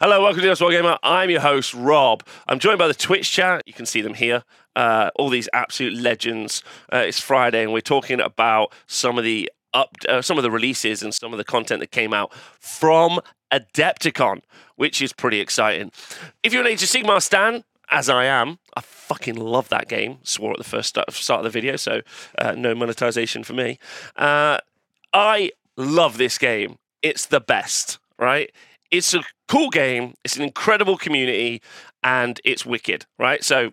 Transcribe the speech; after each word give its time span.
Hello, 0.00 0.22
welcome 0.22 0.36
to 0.36 0.42
the 0.42 0.48
Honest 0.50 0.62
Wargamer. 0.62 0.96
I'm 1.02 1.28
your 1.28 1.40
host, 1.40 1.74
Rob. 1.74 2.22
I'm 2.46 2.60
joined 2.60 2.78
by 2.78 2.86
the 2.86 2.94
Twitch 2.94 3.32
chat. 3.32 3.64
You 3.66 3.72
can 3.72 3.84
see 3.84 4.00
them 4.00 4.14
here. 4.14 4.44
Uh, 4.76 5.10
all 5.16 5.28
these 5.28 5.48
absolute 5.52 5.92
legends. 5.92 6.62
Uh, 6.92 6.98
it's 6.98 7.18
Friday, 7.18 7.64
and 7.64 7.72
we're 7.72 7.80
talking 7.80 8.20
about 8.20 8.72
some 8.86 9.18
of 9.18 9.24
the 9.24 9.50
up, 9.74 9.96
uh, 10.08 10.22
some 10.22 10.36
of 10.36 10.44
the 10.44 10.52
releases 10.52 11.02
and 11.02 11.12
some 11.12 11.32
of 11.32 11.38
the 11.38 11.42
content 11.42 11.80
that 11.80 11.90
came 11.90 12.14
out 12.14 12.32
from 12.60 13.18
Adepticon, 13.50 14.42
which 14.76 15.02
is 15.02 15.12
pretty 15.12 15.40
exciting. 15.40 15.90
If 16.44 16.52
you're 16.52 16.62
an 16.62 16.68
Age 16.68 16.84
of 16.84 16.88
Sigmar 16.88 17.20
stan, 17.20 17.64
as 17.90 18.08
I 18.08 18.24
am, 18.26 18.60
I 18.76 18.82
fucking 18.82 19.34
love 19.34 19.68
that 19.70 19.88
game. 19.88 20.18
Swore 20.22 20.52
at 20.52 20.58
the 20.58 20.62
first 20.62 20.90
start, 20.90 21.08
of 21.08 21.42
the 21.42 21.50
video, 21.50 21.74
so 21.74 22.02
uh, 22.38 22.52
no 22.52 22.72
monetization 22.72 23.42
for 23.42 23.54
me. 23.54 23.80
Uh, 24.14 24.58
I 25.12 25.50
love 25.76 26.18
this 26.18 26.38
game. 26.38 26.76
It's 27.02 27.26
the 27.26 27.40
best, 27.40 27.98
right? 28.16 28.52
It's 28.92 29.12
a 29.12 29.22
cool 29.48 29.70
game. 29.70 30.14
It's 30.24 30.36
an 30.36 30.42
incredible 30.42 30.96
community, 30.96 31.62
and 32.02 32.40
it's 32.44 32.64
wicked, 32.64 33.06
right? 33.18 33.42
So 33.42 33.72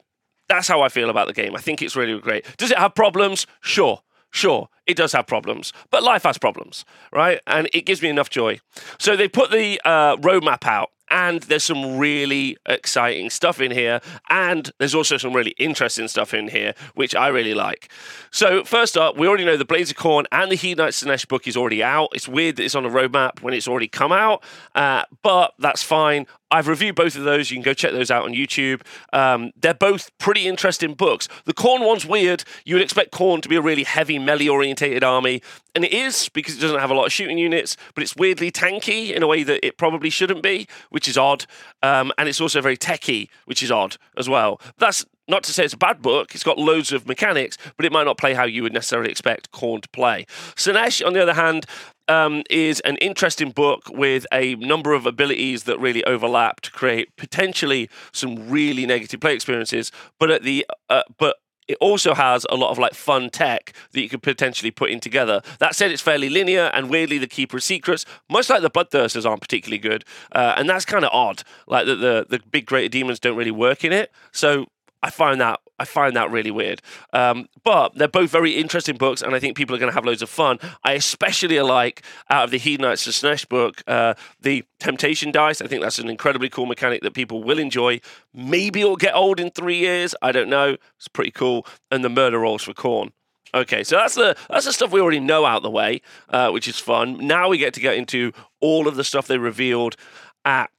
that's 0.50 0.68
how 0.68 0.82
I 0.82 0.90
feel 0.90 1.10
about 1.10 1.28
the 1.28 1.34
game. 1.34 1.56
I 1.56 1.60
think 1.62 1.82
it's 1.82 1.96
really 1.96 2.20
great. 2.20 2.46
Does 2.58 2.72
it 2.72 2.78
have 2.78 2.96
problems? 2.96 3.48
Sure. 3.62 4.02
Sure, 4.32 4.68
it 4.86 4.98
does 4.98 5.14
have 5.14 5.28
problems, 5.28 5.72
but 5.92 6.04
life 6.04 6.24
has 6.24 6.38
problems, 6.38 6.84
right? 7.14 7.40
And 7.48 7.70
it 7.74 7.86
gives 7.86 8.02
me 8.02 8.10
enough 8.10 8.30
joy. 8.30 8.60
So 9.00 9.16
they 9.16 9.30
put 9.30 9.50
the 9.50 9.80
uh, 9.86 10.18
roadmap 10.18 10.66
out, 10.66 10.90
and 11.10 11.42
there's 11.44 11.64
some 11.64 11.98
really 11.98 12.58
exciting 12.66 13.30
stuff 13.30 13.62
in 13.62 13.72
here, 13.72 14.02
and 14.30 14.72
there's 14.78 14.96
also 14.96 15.18
some 15.18 15.34
really 15.34 15.56
interesting 15.58 16.08
stuff 16.08 16.34
in 16.34 16.48
here, 16.48 16.74
which 16.96 17.16
I 17.16 17.28
really 17.28 17.54
like. 17.54 17.90
So 18.32 18.64
first 18.64 18.98
up, 18.98 19.18
we 19.18 19.28
already 19.28 19.46
know 19.46 19.58
the 19.58 19.66
Blades 19.66 19.92
of 19.92 19.98
Khorne 19.98 20.26
and 20.32 20.52
the 20.52 20.58
Hedonites 20.58 21.04
Slaanesh 21.04 21.28
book 21.28 21.48
is 21.48 21.56
already 21.56 21.84
out. 21.84 22.10
It's 22.14 22.28
weird 22.28 22.58
that 22.58 22.64
it's 22.64 22.76
on 22.76 22.86
a 22.86 22.90
roadmap 22.90 23.42
when 23.42 23.54
it's 23.54 23.68
already 23.68 23.88
come 23.88 24.12
out, 24.12 24.44
uh, 24.74 25.04
but 25.22 25.54
that's 25.60 25.84
fine. 25.84 26.28
I've 26.56 26.70
reviewed 26.70 26.96
both 26.96 27.18
of 27.18 27.26
those. 27.26 27.52
You 27.52 27.58
can 27.58 27.64
go 27.64 27.74
check 27.74 27.92
those 27.92 28.10
out 28.10 28.24
on 28.24 28.32
YouTube. 28.32 28.82
Um, 29.12 29.52
they're 29.60 29.74
both 29.74 30.18
pretty 30.20 30.48
interesting 30.48 30.94
books. 30.94 31.28
The 31.44 31.54
Khorne 31.54 31.86
one's 31.86 32.06
weird. 32.06 32.46
You 32.64 32.76
would 32.76 32.82
expect 32.82 33.12
Khorne 33.12 33.42
to 33.42 33.50
be 33.50 33.58
a 33.58 33.62
really 33.62 33.84
heavy 33.84 34.18
melee 34.20 34.48
orientated 34.48 35.04
army, 35.04 35.42
and 35.76 35.84
it 35.84 35.92
is 35.92 36.30
because 36.30 36.58
it 36.58 36.62
doesn't 36.62 36.80
have 36.80 36.92
a 36.92 36.94
lot 36.94 37.08
of 37.08 37.12
shooting 37.12 37.38
units, 37.38 37.76
but 37.94 38.04
it's 38.04 38.16
weirdly 38.16 38.54
tanky 38.54 39.14
in 39.14 39.22
a 39.22 39.28
way 39.28 39.44
that 39.44 39.66
it 39.68 39.78
probably 39.78 40.10
shouldn't 40.10 40.42
be, 40.42 40.66
which 40.92 41.10
is 41.10 41.18
odd. 41.18 41.46
Um, 41.84 42.14
and 42.18 42.30
it's 42.30 42.40
also 42.40 42.62
very 42.62 42.78
techy, 42.78 43.30
which 43.44 43.62
is 43.62 43.70
odd 43.70 43.98
as 44.18 44.30
well. 44.30 44.62
That's 44.78 45.06
not 45.28 45.44
to 45.44 45.54
say 45.54 45.66
it's 45.66 45.74
a 45.74 45.78
bad 45.78 46.02
book, 46.02 46.36
it's 46.36 46.44
got 46.44 46.58
loads 46.58 46.92
of 46.92 47.08
mechanics, 47.08 47.58
but 47.76 47.86
it 47.86 47.92
might 47.92 48.04
not 48.04 48.18
play 48.18 48.34
how 48.34 48.46
you 48.46 48.64
would 48.64 48.74
necessarily 48.74 49.10
expect 49.10 49.52
Khorne 49.52 49.82
to 49.82 49.90
play. 49.90 50.26
Slaanesh, 50.56 51.06
on 51.06 51.14
the 51.14 51.22
other 51.22 51.34
hand, 51.34 51.66
um, 52.08 52.44
is 52.50 52.80
an 52.82 52.98
interesting 52.98 53.52
book 53.52 53.90
with 53.90 54.26
a 54.32 54.56
number 54.56 54.94
of 54.94 55.06
abilities 55.06 55.64
that 55.64 55.80
really 55.80 56.04
overlap 56.06 56.62
to 56.62 56.72
create 56.72 57.16
potentially 57.16 57.90
some 58.12 58.50
really 58.50 58.86
negative 58.86 59.20
play 59.20 59.34
experiences. 59.34 59.92
But 60.20 60.32
at 60.32 60.44
the 60.44 60.66
uh, 60.90 61.04
but 61.18 61.38
it 61.68 61.78
also 61.82 62.14
has 62.14 62.46
a 62.50 62.56
lot 62.56 62.70
of 62.70 62.78
like 62.78 62.94
fun 62.94 63.30
tech 63.30 63.74
that 63.92 64.02
you 64.02 64.10
could 64.10 64.22
potentially 64.22 64.72
put 64.72 64.92
in 64.92 65.00
together. 65.00 65.42
That 65.60 65.76
said, 65.76 65.92
it's 65.92 66.02
fairly 66.02 66.30
linear 66.30 66.70
and 66.74 66.90
weirdly 66.90 67.18
the 67.18 67.28
Keeper 67.28 67.58
of 67.58 67.64
Secrets, 67.64 68.06
much 68.30 68.50
like 68.50 68.62
the 68.62 68.70
Bloodthirsters, 68.70 69.28
aren't 69.28 69.42
particularly 69.42 69.80
good, 69.80 70.06
uh, 70.32 70.54
and 70.58 70.70
that's 70.70 70.86
kind 70.86 71.04
of 71.04 71.12
odd. 71.12 71.44
Like 71.68 71.86
that 71.88 71.96
the 71.96 72.26
the 72.30 72.40
big 72.52 72.66
greater 72.66 72.90
demons 72.90 73.20
don't 73.20 73.38
really 73.38 73.52
work 73.52 73.84
in 73.84 73.92
it. 73.92 74.12
So 74.32 74.68
I 75.02 75.10
find 75.10 75.42
that 75.42 75.60
I 75.80 75.86
find 75.86 76.16
that 76.16 76.32
really 76.32 76.52
weird. 76.52 76.82
Um, 77.14 77.48
but 77.64 77.96
they're 77.96 78.08
both 78.08 78.32
very 78.32 78.52
interesting 78.52 78.96
books, 78.98 79.22
and 79.22 79.36
I 79.36 79.40
think 79.40 79.58
people 79.58 79.76
are 79.76 79.80
going 79.80 79.92
to 79.92 79.96
have 79.96 80.06
loads 80.06 80.22
of 80.22 80.30
fun. 80.30 80.60
I 80.84 80.94
especially 80.94 81.60
like 81.62 82.04
out 82.30 82.46
of 82.46 82.52
the 82.52 82.60
Hedonites 82.60 83.08
of 83.08 83.14
Slaanesh 83.14 83.48
book, 83.50 83.82
uh, 83.88 84.14
the 84.42 84.64
Temptation 84.80 85.32
Dice. 85.32 85.62
I 85.62 85.68
think 85.68 85.82
that's 85.82 86.00
an 86.00 86.10
incredibly 86.10 86.50
cool 86.50 86.66
mechanic 86.66 87.02
that 87.02 87.14
people 87.14 87.44
will 87.44 87.60
enjoy. 87.60 88.00
Maybe 88.34 88.82
it'll 88.82 88.96
get 88.96 89.16
old 89.16 89.40
in 89.40 89.52
three 89.52 89.78
years. 89.78 90.16
I 90.22 90.32
don't 90.32 90.50
know. 90.50 90.78
It's 90.98 91.08
pretty 91.08 91.32
cool. 91.32 91.66
And 91.92 92.04
the 92.04 92.10
Murder 92.10 92.40
Rolls 92.40 92.64
for 92.64 92.74
Khorne. 92.74 93.12
Okay, 93.54 93.86
so 93.86 93.96
that's 93.96 94.16
the 94.16 94.36
that's 94.50 94.66
the 94.66 94.74
stuff 94.74 94.92
we 94.92 95.00
already 95.00 95.22
know 95.22 95.46
out 95.46 95.64
the 95.64 95.72
way, 95.72 96.02
uh, 96.30 96.50
which 96.52 96.68
is 96.68 96.78
fun. 96.78 97.26
Now 97.26 97.48
we 97.48 97.58
get 97.58 97.74
to 97.76 97.80
get 97.80 97.96
into 97.96 98.34
all 98.60 98.86
of 98.86 98.98
the 98.98 99.04
stuff 99.04 99.28
they 99.28 99.38
revealed 99.38 99.96
at 100.44 100.70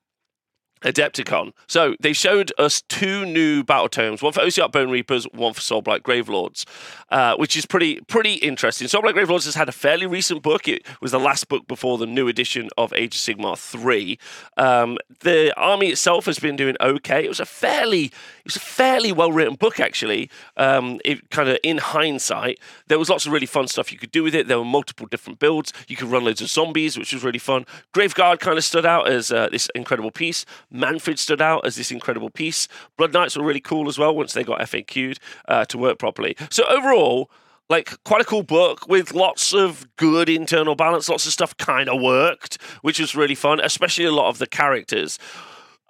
Adepticon. 0.83 1.53
So 1.67 1.97
they 2.01 2.13
showed 2.13 2.53
us 2.59 2.83
two 2.83 3.25
new 3.25 3.65
battle 3.65 3.89
tomes, 3.89 4.23
one 4.23 4.33
for 4.33 4.41
Ossiarch 4.41 4.73
Bone 4.73 4.91
Reapers, 4.91 5.25
one 5.33 5.55
for 5.55 5.61
Soulblight 5.61 6.01
Gravelords, 6.01 6.65
uh, 7.11 7.37
which 7.37 7.57
is 7.57 7.65
pretty 7.67 8.01
pretty 8.03 8.35
interesting. 8.35 8.87
Soulblight 8.87 9.15
Gravelords 9.15 9.47
has 9.47 9.55
had 9.55 9.69
a 9.69 9.73
fairly 9.73 10.07
recent 10.07 10.43
book. 10.43 10.69
It 10.69 10.87
was 11.01 11.13
the 11.13 11.21
last 11.21 11.49
book 11.49 11.67
before 11.67 11.99
the 11.99 12.07
new 12.07 12.29
edition 12.29 12.69
of 12.77 12.93
Age 12.93 13.15
of 13.15 13.21
Sigmar 13.21 13.59
3. 13.59 14.19
Um, 14.57 14.99
the 15.21 15.53
army 15.59 15.89
itself 15.89 16.27
has 16.27 16.39
been 16.39 16.57
doing 16.57 16.77
okay. 16.81 17.25
It 17.25 17.29
was 17.29 17.41
a 17.41 17.47
fairly 17.47 18.05
it 18.05 18.45
was 18.45 18.57
a 18.57 18.61
fairly 18.61 19.13
well 19.13 19.33
written 19.33 19.55
book 19.55 19.81
actually. 19.81 20.31
Um, 20.57 21.01
it 21.05 21.31
kind 21.31 21.49
of 21.49 21.59
in 21.63 21.79
hindsight, 21.79 22.61
there 22.89 22.99
was 22.99 23.09
lots 23.09 23.27
of 23.27 23.33
really 23.33 23.47
fun 23.47 23.67
stuff 23.67 23.91
you 23.91 23.99
could 23.99 24.13
do 24.13 24.23
with 24.23 24.35
it. 24.35 24.47
There 24.47 24.59
were 24.59 24.65
multiple 24.65 25.07
different 25.07 25.39
builds. 25.39 25.73
You 25.89 25.97
could 25.97 26.09
run 26.09 26.25
loads 26.25 26.41
of 26.41 26.49
zombies, 26.49 26.99
which 26.99 27.13
was 27.13 27.25
really 27.25 27.39
fun. 27.39 27.65
Graveguard 27.95 28.41
kind 28.41 28.59
of 28.59 28.65
stood 28.65 28.87
out 28.87 29.09
as 29.09 29.33
uh, 29.33 29.49
this 29.49 29.69
incredible 29.75 30.11
piece. 30.11 30.45
Mannfred 30.77 31.19
stood 31.19 31.41
out 31.41 31.67
as 31.67 31.77
this 31.77 31.91
incredible 31.91 32.31
piece. 32.31 32.69
Blood 32.97 33.13
Knights 33.13 33.37
were 33.37 33.45
really 33.45 33.61
cool 33.61 33.89
as 33.89 33.99
well 33.99 34.15
once 34.15 34.33
they 34.33 34.45
got 34.45 34.61
FAQ'd 34.61 35.19
uh, 35.49 35.65
to 35.67 35.79
work 35.79 35.99
properly. 35.99 36.37
So 36.51 36.65
overall, 36.67 37.31
like 37.69 38.03
quite 38.05 38.21
a 38.21 38.25
cool 38.25 38.43
book 38.43 38.89
with 38.89 39.13
lots 39.13 39.53
of 39.53 39.87
good 39.97 40.29
internal 40.29 40.75
balance. 40.75 41.09
Lots 41.09 41.27
of 41.27 41.33
stuff 41.33 41.57
kind 41.57 41.89
of 41.89 42.01
worked, 42.01 42.61
which 42.83 43.01
was 43.01 43.15
really 43.15 43.35
fun, 43.35 43.61
especially 43.61 44.05
a 44.05 44.13
lot 44.13 44.29
of 44.29 44.39
the 44.39 44.47
characters. 44.47 45.19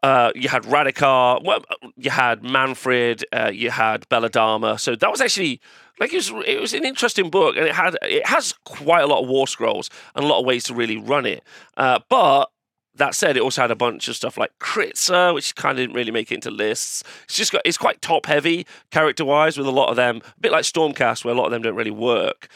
Uh, 0.02 0.30
you 0.34 0.48
had 0.48 0.62
Radukar, 0.64 1.42
well, 1.44 1.64
you 1.96 2.10
had 2.10 2.42
Manfred, 2.42 3.24
uh, 3.32 3.50
you 3.52 3.70
had 3.70 4.08
Belladamma. 4.08 4.78
So 4.78 4.94
that 4.94 5.10
was 5.10 5.20
actually 5.20 5.60
like 5.98 6.12
it 6.12 6.16
was 6.16 6.32
it 6.46 6.60
was 6.60 6.74
an 6.74 6.84
interesting 6.84 7.30
book, 7.30 7.56
and 7.56 7.66
it 7.66 7.74
had 7.74 7.96
it 8.02 8.26
has 8.26 8.54
quite 8.64 9.02
a 9.02 9.06
lot 9.06 9.22
of 9.22 9.28
war 9.28 9.48
scrolls 9.48 9.90
and 10.14 10.24
a 10.24 10.28
lot 10.28 10.40
of 10.40 10.46
ways 10.46 10.64
to 10.64 10.74
really 10.74 10.96
run 10.96 11.26
it. 11.26 11.42
Uh, 11.76 11.98
but 12.08 12.50
that 12.96 13.14
said, 13.14 13.36
it 13.36 13.42
also 13.42 13.62
had 13.62 13.70
a 13.70 13.76
bunch 13.76 14.08
of 14.08 14.16
stuff 14.16 14.36
like 14.36 14.52
Kritza, 14.58 15.34
which 15.34 15.54
kind 15.54 15.72
of 15.72 15.82
didn't 15.82 15.94
really 15.96 16.10
make 16.10 16.30
it 16.30 16.36
into 16.36 16.50
lists. 16.50 17.02
It's 17.24 17.36
just 17.36 17.52
got 17.52 17.62
it's 17.64 17.78
quite 17.78 18.00
top 18.00 18.26
heavy 18.26 18.66
character 18.90 19.24
wise, 19.24 19.58
with 19.58 19.66
a 19.66 19.70
lot 19.70 19.90
of 19.90 19.96
them 19.96 20.22
a 20.24 20.40
bit 20.40 20.52
like 20.52 20.64
Stormcast, 20.64 21.24
where 21.24 21.34
a 21.34 21.36
lot 21.36 21.46
of 21.46 21.52
them 21.52 21.62
don't 21.62 21.74
really 21.74 21.90
work. 21.90 22.48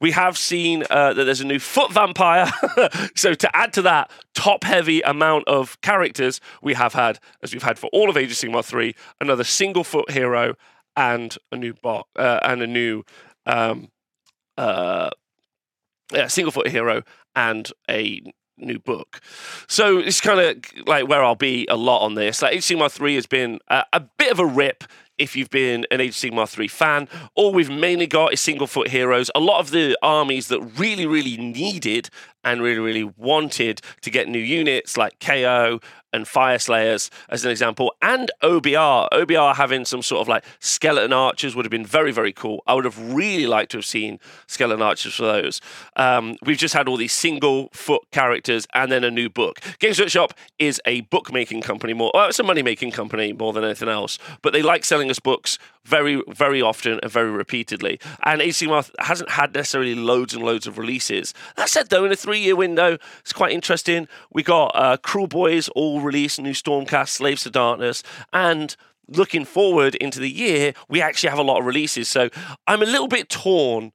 We 0.00 0.10
have 0.12 0.36
seen 0.36 0.84
uh, 0.90 1.12
that 1.14 1.24
there's 1.24 1.40
a 1.40 1.46
new 1.46 1.58
foot 1.58 1.92
vampire, 1.92 2.50
so 3.14 3.34
to 3.34 3.56
add 3.56 3.72
to 3.74 3.82
that 3.82 4.10
top 4.34 4.64
heavy 4.64 5.00
amount 5.02 5.48
of 5.48 5.80
characters, 5.80 6.40
we 6.62 6.74
have 6.74 6.92
had, 6.92 7.18
as 7.42 7.52
we've 7.52 7.62
had 7.62 7.78
for 7.78 7.88
all 7.92 8.10
of 8.10 8.16
Age 8.16 8.30
of 8.30 8.36
Sigmar 8.36 8.64
three, 8.64 8.94
another 9.20 9.44
single 9.44 9.84
foot 9.84 10.10
hero 10.10 10.54
and 10.96 11.36
a 11.50 11.56
new 11.56 11.74
bot 11.74 12.06
uh, 12.16 12.40
and 12.42 12.62
a 12.62 12.66
new 12.66 13.04
um, 13.46 13.88
uh, 14.56 15.10
yeah, 16.12 16.26
single 16.26 16.52
foot 16.52 16.68
hero 16.68 17.02
and 17.34 17.72
a 17.90 18.20
new 18.56 18.78
book. 18.78 19.20
So 19.68 19.98
it's 19.98 20.20
kind 20.20 20.40
of 20.40 20.86
like 20.86 21.08
where 21.08 21.24
I'll 21.24 21.34
be 21.34 21.66
a 21.68 21.76
lot 21.76 22.04
on 22.04 22.14
this. 22.14 22.42
Like 22.42 22.54
Age 22.54 22.70
of 22.70 22.78
Sigmar 22.78 22.90
3 22.90 23.14
has 23.14 23.26
been 23.26 23.58
a, 23.68 23.84
a 23.92 24.00
bit 24.00 24.32
of 24.32 24.38
a 24.38 24.46
rip 24.46 24.84
if 25.18 25.36
you've 25.36 25.50
been 25.50 25.86
an 25.90 26.00
Age 26.00 26.10
of 26.10 26.14
Sigmar 26.16 26.48
3 26.48 26.68
fan. 26.68 27.08
All 27.34 27.52
we've 27.52 27.70
mainly 27.70 28.06
got 28.06 28.32
is 28.32 28.40
single 28.40 28.66
foot 28.66 28.88
heroes. 28.88 29.30
A 29.34 29.40
lot 29.40 29.60
of 29.60 29.70
the 29.70 29.96
armies 30.02 30.48
that 30.48 30.60
really, 30.78 31.06
really 31.06 31.36
needed 31.36 32.10
and 32.42 32.60
really, 32.60 32.80
really 32.80 33.04
wanted 33.16 33.80
to 34.02 34.10
get 34.10 34.28
new 34.28 34.38
units 34.38 34.96
like 34.96 35.18
KO 35.20 35.80
and 36.14 36.24
Fyreslayers, 36.26 37.10
as 37.28 37.44
an 37.44 37.50
example, 37.50 37.92
and 38.00 38.30
OBR. 38.42 39.08
OBR 39.12 39.56
having 39.56 39.84
some 39.84 40.00
sort 40.00 40.22
of 40.22 40.28
like 40.28 40.44
skeleton 40.60 41.12
archers 41.12 41.54
would 41.54 41.64
have 41.64 41.70
been 41.70 41.84
very, 41.84 42.12
very 42.12 42.32
cool. 42.32 42.62
I 42.66 42.74
would 42.74 42.84
have 42.84 43.12
really 43.12 43.46
liked 43.46 43.72
to 43.72 43.78
have 43.78 43.84
seen 43.84 44.20
skeleton 44.46 44.80
archers 44.80 45.14
for 45.14 45.24
those. 45.24 45.60
Um, 45.96 46.36
we've 46.44 46.56
just 46.56 46.72
had 46.72 46.88
all 46.88 46.96
these 46.96 47.12
single 47.12 47.68
foot 47.72 48.02
characters 48.12 48.66
and 48.72 48.90
then 48.90 49.02
a 49.04 49.10
new 49.10 49.28
book. 49.28 49.60
Games 49.80 49.98
Workshop 49.98 50.34
is 50.58 50.80
a 50.86 51.02
bookmaking 51.02 51.62
company 51.62 51.92
more, 51.92 52.12
well, 52.14 52.28
it's 52.28 52.38
a 52.38 52.44
money 52.44 52.62
making 52.62 52.92
company 52.92 53.32
more 53.32 53.52
than 53.52 53.64
anything 53.64 53.88
else, 53.88 54.18
but 54.40 54.52
they 54.52 54.62
like 54.62 54.84
selling 54.84 55.10
us 55.10 55.18
books 55.18 55.58
very, 55.84 56.22
very 56.28 56.62
often 56.62 56.98
and 57.02 57.10
very 57.10 57.30
repeatedly. 57.30 58.00
And 58.22 58.40
AC 58.40 58.66
hasn't 58.98 59.30
had 59.30 59.54
necessarily 59.54 59.94
loads 59.94 60.34
and 60.34 60.42
loads 60.42 60.66
of 60.66 60.78
releases. 60.78 61.34
That 61.56 61.68
said, 61.68 61.88
though, 61.90 62.04
in 62.04 62.12
a 62.12 62.16
three 62.16 62.40
year 62.40 62.56
window, 62.56 62.98
it's 63.20 63.32
quite 63.32 63.52
interesting. 63.52 64.08
We 64.32 64.42
got 64.42 64.72
uh, 64.74 64.96
Kruleboyz 64.96 65.70
all 65.74 66.00
released, 66.00 66.40
new 66.40 66.52
Stormcast, 66.52 67.08
Slaves 67.08 67.42
to 67.44 67.50
Darkness, 67.50 68.02
and 68.32 68.76
looking 69.08 69.44
forward 69.44 69.94
into 69.96 70.18
the 70.18 70.30
year, 70.30 70.72
we 70.88 71.02
actually 71.02 71.28
have 71.30 71.38
a 71.38 71.42
lot 71.42 71.58
of 71.58 71.66
releases. 71.66 72.08
So 72.08 72.30
I'm 72.66 72.82
a 72.82 72.86
little 72.86 73.08
bit 73.08 73.28
torn 73.28 73.92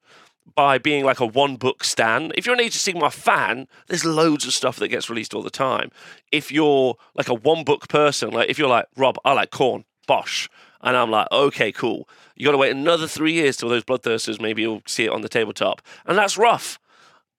by 0.56 0.78
being 0.78 1.06
like 1.06 1.20
a 1.20 1.26
one 1.26 1.56
book 1.56 1.84
stan. 1.84 2.32
If 2.36 2.46
you're 2.46 2.56
an 2.56 2.62
Age 2.62 2.76
of 2.76 2.82
Sigmar 2.82 3.12
fan, 3.12 3.68
there's 3.88 4.06
loads 4.06 4.46
of 4.46 4.54
stuff 4.54 4.78
that 4.78 4.90
gets 4.90 5.10
released 5.10 5.34
all 5.34 5.42
the 5.42 5.50
time. 5.50 5.90
If 6.32 6.52
you're 6.52 6.96
like 7.16 7.30
a 7.30 7.34
one 7.34 7.64
book 7.64 7.88
person, 7.88 8.32
like 8.32 8.50
if 8.50 8.60
you're 8.60 8.70
like 8.70 8.86
Rob, 8.96 9.18
I 9.24 9.34
like 9.34 9.52
Khorne, 9.52 9.86
Bosch, 10.08 10.48
and 10.81 10.96
I'm 10.96 11.12
like, 11.12 11.28
okay, 11.31 11.72
cool. 11.72 12.08
You 12.36 12.46
got 12.46 12.52
to 12.52 12.58
wait 12.58 12.72
another 12.72 13.08
three 13.08 13.34
years 13.34 13.58
till 13.58 13.70
those 13.70 13.84
bloodthirsters 13.84 14.40
maybe 14.40 14.62
you'll 14.62 14.84
see 14.88 15.06
it 15.06 15.12
on 15.12 15.22
the 15.22 15.30
tabletop, 15.30 15.81
and 16.06 16.18
that's 16.18 16.38
rough. 16.38 16.80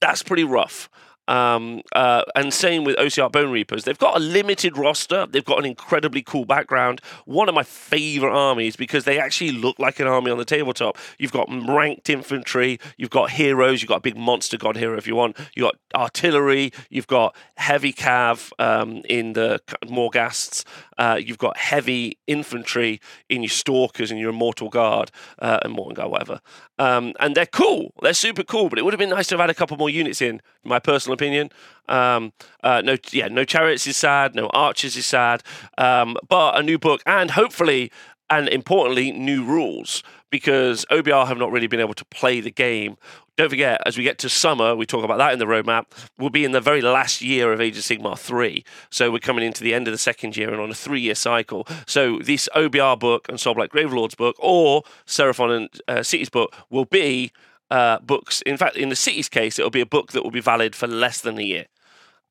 That's 0.00 0.22
pretty 0.22 0.44
rough. 0.44 0.88
Um, 1.30 1.82
uh, 1.94 2.24
and 2.34 2.52
same 2.52 2.82
with 2.82 2.96
Ossiarch 2.96 3.30
Bone 3.30 3.52
Reapers. 3.52 3.84
They've 3.84 3.96
got 3.96 4.16
a 4.16 4.18
limited 4.18 4.76
roster. 4.76 5.26
They've 5.26 5.44
got 5.44 5.60
an 5.60 5.64
incredibly 5.64 6.22
cool 6.22 6.44
background. 6.44 7.00
One 7.24 7.48
of 7.48 7.54
my 7.54 7.62
favorite 7.62 8.36
armies 8.36 8.74
because 8.74 9.04
they 9.04 9.20
actually 9.20 9.52
look 9.52 9.78
like 9.78 10.00
an 10.00 10.08
army 10.08 10.32
on 10.32 10.38
the 10.38 10.44
tabletop. 10.44 10.98
You've 11.20 11.30
got 11.30 11.48
ranked 11.48 12.10
infantry. 12.10 12.80
You've 12.96 13.10
got 13.10 13.30
heroes. 13.30 13.80
You've 13.80 13.88
got 13.88 13.98
a 13.98 14.00
big 14.00 14.16
monster 14.16 14.58
god 14.58 14.76
hero 14.76 14.98
if 14.98 15.06
you 15.06 15.14
want. 15.14 15.38
You've 15.54 15.66
got 15.70 15.76
artillery. 15.94 16.72
You've 16.88 17.06
got 17.06 17.36
heavy 17.56 17.92
cav 17.92 18.50
um, 18.58 19.02
in 19.08 19.34
the 19.34 19.60
Morghasts. 19.88 20.64
Uh, 21.00 21.16
you've 21.16 21.38
got 21.38 21.56
heavy 21.56 22.18
infantry 22.26 23.00
in 23.30 23.42
your 23.42 23.48
stalkers 23.48 24.10
and 24.10 24.20
your 24.20 24.28
immortal 24.28 24.68
guard, 24.68 25.10
uh, 25.38 25.58
immortal 25.64 25.94
guard, 25.94 26.10
whatever. 26.10 26.40
Um, 26.78 27.14
and 27.18 27.34
they're 27.34 27.46
cool. 27.46 27.94
They're 28.02 28.12
super 28.12 28.42
cool. 28.42 28.68
But 28.68 28.78
it 28.78 28.84
would 28.84 28.92
have 28.92 28.98
been 28.98 29.08
nice 29.08 29.26
to 29.28 29.34
have 29.36 29.40
had 29.40 29.48
a 29.48 29.54
couple 29.54 29.78
more 29.78 29.88
units 29.88 30.20
in. 30.20 30.42
My 30.62 30.78
personal 30.78 31.14
opinion. 31.14 31.48
Um, 31.88 32.34
uh, 32.62 32.82
no, 32.84 32.98
yeah, 33.12 33.28
no 33.28 33.44
chariots 33.44 33.86
is 33.86 33.96
sad. 33.96 34.34
No 34.34 34.48
archers 34.48 34.94
is 34.94 35.06
sad. 35.06 35.42
Um, 35.78 36.18
but 36.28 36.58
a 36.58 36.62
new 36.62 36.78
book 36.78 37.00
and 37.06 37.30
hopefully 37.30 37.90
and 38.28 38.48
importantly, 38.48 39.10
new 39.10 39.42
rules 39.42 40.02
because 40.30 40.84
OBR 40.86 41.26
have 41.26 41.38
not 41.38 41.50
really 41.50 41.66
been 41.66 41.80
able 41.80 41.94
to 41.94 42.04
play 42.06 42.40
the 42.40 42.50
game. 42.50 42.96
Don't 43.36 43.48
forget, 43.48 43.80
as 43.86 43.96
we 43.96 44.04
get 44.04 44.18
to 44.18 44.28
summer, 44.28 44.76
we 44.76 44.86
talk 44.86 45.04
about 45.04 45.18
that 45.18 45.32
in 45.32 45.38
the 45.38 45.46
roadmap. 45.46 45.86
We'll 46.18 46.30
be 46.30 46.44
in 46.44 46.52
the 46.52 46.60
very 46.60 46.80
last 46.80 47.20
year 47.20 47.52
of 47.52 47.60
Age 47.60 47.76
of 47.76 47.84
Sigmar 47.84 48.18
3. 48.18 48.64
So 48.90 49.10
we're 49.10 49.18
coming 49.18 49.44
into 49.44 49.64
the 49.64 49.74
end 49.74 49.88
of 49.88 49.92
the 49.92 49.98
second 49.98 50.36
year 50.36 50.50
and 50.50 50.60
on 50.60 50.70
a 50.70 50.74
three 50.74 51.00
year 51.00 51.14
cycle. 51.14 51.66
So 51.86 52.18
this 52.18 52.48
OBR 52.54 52.98
book 52.98 53.28
and 53.28 53.38
Soulblight 53.38 53.68
Gravelords 53.68 54.16
book 54.16 54.36
or 54.38 54.82
Seraphon 55.06 55.56
and 55.56 55.68
uh, 55.88 56.02
Cities 56.02 56.28
book 56.28 56.54
will 56.68 56.84
be 56.84 57.32
uh, 57.70 57.98
books. 58.00 58.42
In 58.42 58.56
fact, 58.56 58.76
in 58.76 58.88
the 58.88 58.96
Cities 58.96 59.28
case, 59.28 59.58
it'll 59.58 59.70
be 59.70 59.80
a 59.80 59.86
book 59.86 60.12
that 60.12 60.22
will 60.22 60.30
be 60.30 60.40
valid 60.40 60.76
for 60.76 60.86
less 60.86 61.20
than 61.20 61.38
a 61.38 61.42
year. 61.42 61.66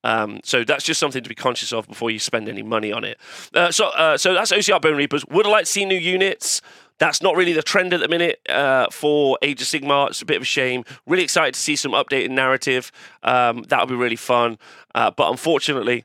Um, 0.03 0.39
so 0.43 0.63
that's 0.63 0.83
just 0.83 0.99
something 0.99 1.23
to 1.23 1.29
be 1.29 1.35
conscious 1.35 1.73
of 1.73 1.87
before 1.87 2.11
you 2.11 2.19
spend 2.19 2.47
any 2.47 2.63
money 2.63 2.91
on 2.91 3.03
it. 3.03 3.17
Uh, 3.53 3.71
so, 3.71 3.87
uh, 3.89 4.17
so 4.17 4.33
that's 4.33 4.51
Ossiarch 4.51 4.81
Bone 4.81 4.95
Reapers. 4.95 5.25
Would 5.27 5.45
I 5.45 5.49
like 5.49 5.65
to 5.65 5.71
see 5.71 5.85
new 5.85 5.97
units? 5.97 6.61
That's 6.99 7.21
not 7.21 7.35
really 7.35 7.53
the 7.53 7.63
trend 7.63 7.93
at 7.93 8.01
the 8.01 8.09
minute 8.09 8.41
uh, 8.49 8.87
for 8.91 9.37
Age 9.41 9.61
of 9.61 9.67
Sigmar. 9.67 10.09
It's 10.09 10.21
a 10.21 10.25
bit 10.25 10.35
of 10.35 10.41
a 10.41 10.45
shame. 10.45 10.83
Really 11.07 11.23
excited 11.23 11.53
to 11.53 11.59
see 11.59 11.75
some 11.77 11.93
updated 11.93 12.29
narrative. 12.29 12.91
Um, 13.23 13.63
that'll 13.69 13.87
be 13.87 13.95
really 13.95 14.17
fun. 14.17 14.57
Uh, 14.93 15.09
but 15.09 15.31
unfortunately, 15.31 16.03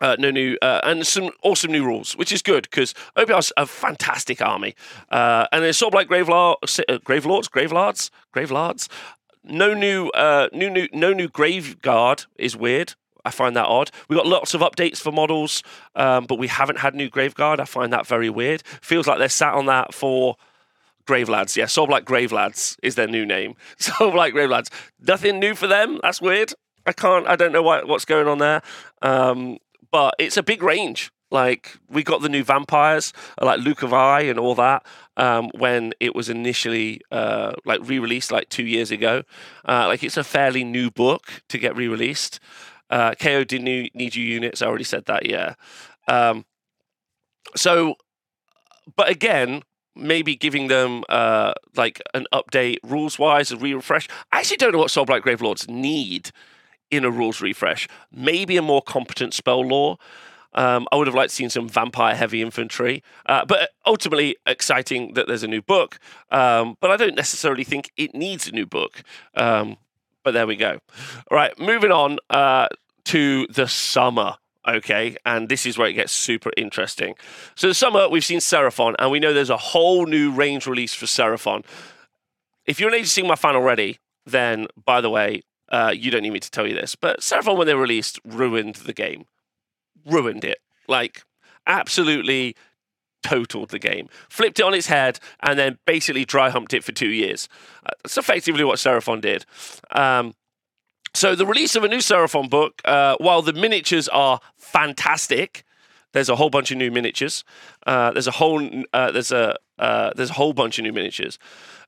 uh, 0.00 0.16
no 0.18 0.30
new 0.30 0.58
uh, 0.60 0.80
and 0.84 1.06
some 1.06 1.30
awesome 1.42 1.72
new 1.72 1.84
rules, 1.84 2.16
which 2.16 2.30
is 2.30 2.42
good 2.42 2.68
because 2.70 2.94
OBR's 3.16 3.52
a 3.56 3.66
fantastic 3.66 4.42
army. 4.42 4.74
Uh, 5.10 5.46
and 5.52 5.64
it's 5.64 5.78
sort 5.78 5.94
of 5.94 5.96
like 5.96 6.08
Gravelord, 6.08 6.56
uh, 6.62 6.98
Gravelords, 6.98 7.48
Gravelords, 7.48 8.10
Gravelords. 8.34 8.88
No 9.46 9.74
new, 9.74 10.08
uh, 10.08 10.48
new, 10.52 10.68
new, 10.70 10.88
no 10.92 11.12
new 11.12 11.28
Graveguard 11.28 12.26
is 12.36 12.56
weird. 12.56 12.94
I 13.24 13.30
find 13.30 13.56
that 13.56 13.66
odd. 13.66 13.90
We 14.08 14.16
got 14.16 14.26
lots 14.26 14.54
of 14.54 14.60
updates 14.60 14.98
for 14.98 15.10
models, 15.10 15.62
um, 15.96 16.26
but 16.26 16.38
we 16.38 16.46
haven't 16.46 16.78
had 16.78 16.94
new 16.94 17.10
Graveguard. 17.10 17.58
I 17.58 17.64
find 17.64 17.92
that 17.92 18.06
very 18.06 18.30
weird. 18.30 18.62
Feels 18.64 19.06
like 19.06 19.18
they're 19.18 19.28
sat 19.28 19.54
on 19.54 19.66
that 19.66 19.92
for 19.92 20.36
Gravelads. 21.06 21.56
Yeah, 21.56 21.64
Soulblight 21.64 22.04
Gravelads 22.04 22.76
is 22.82 22.94
their 22.94 23.08
new 23.08 23.26
name. 23.26 23.54
Soulblight 23.78 24.32
Gravelads. 24.32 24.70
Nothing 25.00 25.40
new 25.40 25.54
for 25.54 25.66
them. 25.66 25.98
That's 26.02 26.20
weird. 26.20 26.52
I 26.86 26.92
can't. 26.92 27.26
I 27.26 27.36
don't 27.36 27.52
know 27.52 27.62
why, 27.62 27.82
what's 27.82 28.04
going 28.04 28.28
on 28.28 28.38
there. 28.38 28.62
Um, 29.02 29.58
but 29.90 30.14
it's 30.18 30.36
a 30.36 30.42
big 30.42 30.62
range. 30.62 31.10
Like 31.30 31.76
we 31.88 32.02
got 32.02 32.22
the 32.22 32.28
new 32.28 32.44
vampires, 32.44 33.12
like 33.40 33.60
Lauka 33.60 33.88
Vai 33.88 34.28
and 34.28 34.38
all 34.38 34.54
that, 34.54 34.86
um, 35.16 35.50
when 35.54 35.92
it 35.98 36.14
was 36.14 36.28
initially 36.28 37.00
uh, 37.10 37.52
like 37.64 37.80
re-released 37.82 38.30
like 38.30 38.48
two 38.48 38.64
years 38.64 38.90
ago. 38.90 39.22
Uh, 39.68 39.86
like 39.88 40.04
it's 40.04 40.16
a 40.16 40.24
fairly 40.24 40.64
new 40.64 40.90
book 40.90 41.42
to 41.48 41.58
get 41.58 41.76
re-released. 41.76 42.38
Uh, 42.90 43.14
KO 43.20 43.44
did 43.44 43.62
new, 43.62 43.88
need 43.94 44.14
you 44.14 44.24
units. 44.24 44.62
I 44.62 44.66
already 44.66 44.84
said 44.84 45.06
that. 45.06 45.28
Yeah. 45.28 45.54
Um, 46.06 46.44
so, 47.56 47.96
but 48.94 49.08
again, 49.08 49.62
maybe 49.96 50.36
giving 50.36 50.68
them 50.68 51.02
uh, 51.08 51.54
like 51.74 52.00
an 52.14 52.26
update 52.32 52.78
rules 52.84 53.18
wise, 53.18 53.50
a 53.50 53.56
re 53.56 53.74
refresh. 53.74 54.08
I 54.30 54.40
actually 54.40 54.58
don't 54.58 54.72
know 54.72 54.78
what 54.78 54.90
Soulblight 54.90 55.22
Gravelords 55.22 55.68
need 55.68 56.30
in 56.90 57.04
a 57.04 57.10
rules 57.10 57.40
refresh. 57.40 57.88
Maybe 58.12 58.56
a 58.56 58.62
more 58.62 58.82
competent 58.82 59.34
spell 59.34 59.66
lore. 59.66 59.98
Um, 60.56 60.88
I 60.90 60.96
would 60.96 61.06
have 61.06 61.14
liked 61.14 61.30
to 61.30 61.36
see 61.36 61.48
some 61.48 61.68
vampire 61.68 62.16
heavy 62.16 62.42
infantry, 62.42 63.02
uh, 63.26 63.44
but 63.44 63.70
ultimately 63.84 64.36
exciting 64.46 65.14
that 65.14 65.28
there's 65.28 65.42
a 65.42 65.48
new 65.48 65.62
book. 65.62 65.98
Um, 66.30 66.76
but 66.80 66.90
I 66.90 66.96
don't 66.96 67.14
necessarily 67.14 67.62
think 67.62 67.92
it 67.96 68.14
needs 68.14 68.48
a 68.48 68.52
new 68.52 68.66
book. 68.66 69.02
Um, 69.34 69.76
but 70.24 70.32
there 70.32 70.46
we 70.46 70.56
go. 70.56 70.80
All 71.30 71.36
right, 71.36 71.56
moving 71.58 71.92
on 71.92 72.18
uh, 72.30 72.68
to 73.04 73.46
the 73.48 73.68
summer. 73.68 74.36
Okay, 74.66 75.16
and 75.24 75.48
this 75.48 75.64
is 75.64 75.78
where 75.78 75.86
it 75.86 75.92
gets 75.92 76.10
super 76.10 76.50
interesting. 76.56 77.14
So, 77.54 77.68
the 77.68 77.74
summer, 77.74 78.08
we've 78.08 78.24
seen 78.24 78.40
Seraphon, 78.40 78.96
and 78.98 79.12
we 79.12 79.20
know 79.20 79.32
there's 79.32 79.50
a 79.50 79.56
whole 79.56 80.06
new 80.06 80.32
range 80.32 80.66
release 80.66 80.92
for 80.92 81.06
Seraphon. 81.06 81.64
If 82.64 82.80
you're 82.80 82.88
an 82.88 82.96
Age 82.96 83.02
of 83.02 83.10
Sigmar 83.10 83.38
fan 83.38 83.54
already, 83.54 84.00
then 84.24 84.66
by 84.84 85.00
the 85.00 85.10
way, 85.10 85.42
uh, 85.68 85.94
you 85.96 86.10
don't 86.10 86.22
need 86.22 86.32
me 86.32 86.40
to 86.40 86.50
tell 86.50 86.66
you 86.66 86.74
this, 86.74 86.96
but 86.96 87.20
Seraphon, 87.20 87.56
when 87.56 87.68
they 87.68 87.74
released, 87.74 88.18
ruined 88.24 88.74
the 88.74 88.92
game. 88.92 89.26
Ruined 90.06 90.44
it. 90.44 90.58
Like, 90.88 91.22
absolutely 91.66 92.56
totaled 93.22 93.70
the 93.70 93.78
game, 93.78 94.08
flipped 94.28 94.60
it 94.60 94.62
on 94.62 94.72
its 94.72 94.86
head, 94.86 95.18
and 95.40 95.58
then 95.58 95.78
basically 95.84 96.24
dry 96.24 96.48
humped 96.48 96.72
it 96.72 96.84
for 96.84 96.92
two 96.92 97.08
years. 97.08 97.48
Uh, 97.84 97.90
that's 98.02 98.16
effectively 98.16 98.64
what 98.64 98.78
Seraphon 98.78 99.20
did. 99.20 99.44
Um, 99.90 100.34
so 101.12 101.34
the 101.34 101.46
release 101.46 101.74
of 101.74 101.82
a 101.82 101.88
new 101.88 101.98
Seraphon 101.98 102.48
book, 102.48 102.80
uh, 102.84 103.16
while 103.18 103.42
the 103.42 103.52
miniatures 103.52 104.06
are 104.08 104.40
fantastic, 104.56 105.64
there's 106.12 106.28
a 106.28 106.36
whole 106.36 106.50
bunch 106.50 106.70
of 106.70 106.78
new 106.78 106.90
miniatures. 106.90 107.42
Uh, 107.86 108.12
there's 108.12 108.26
a 108.26 108.32
whole 108.32 108.62
uh, 108.92 109.10
there's 109.10 109.32
a 109.32 109.56
uh, 109.78 110.10
there's 110.14 110.30
a 110.30 110.34
whole 110.34 110.52
bunch 110.52 110.78
of 110.78 110.84
new 110.84 110.92
miniatures 110.92 111.38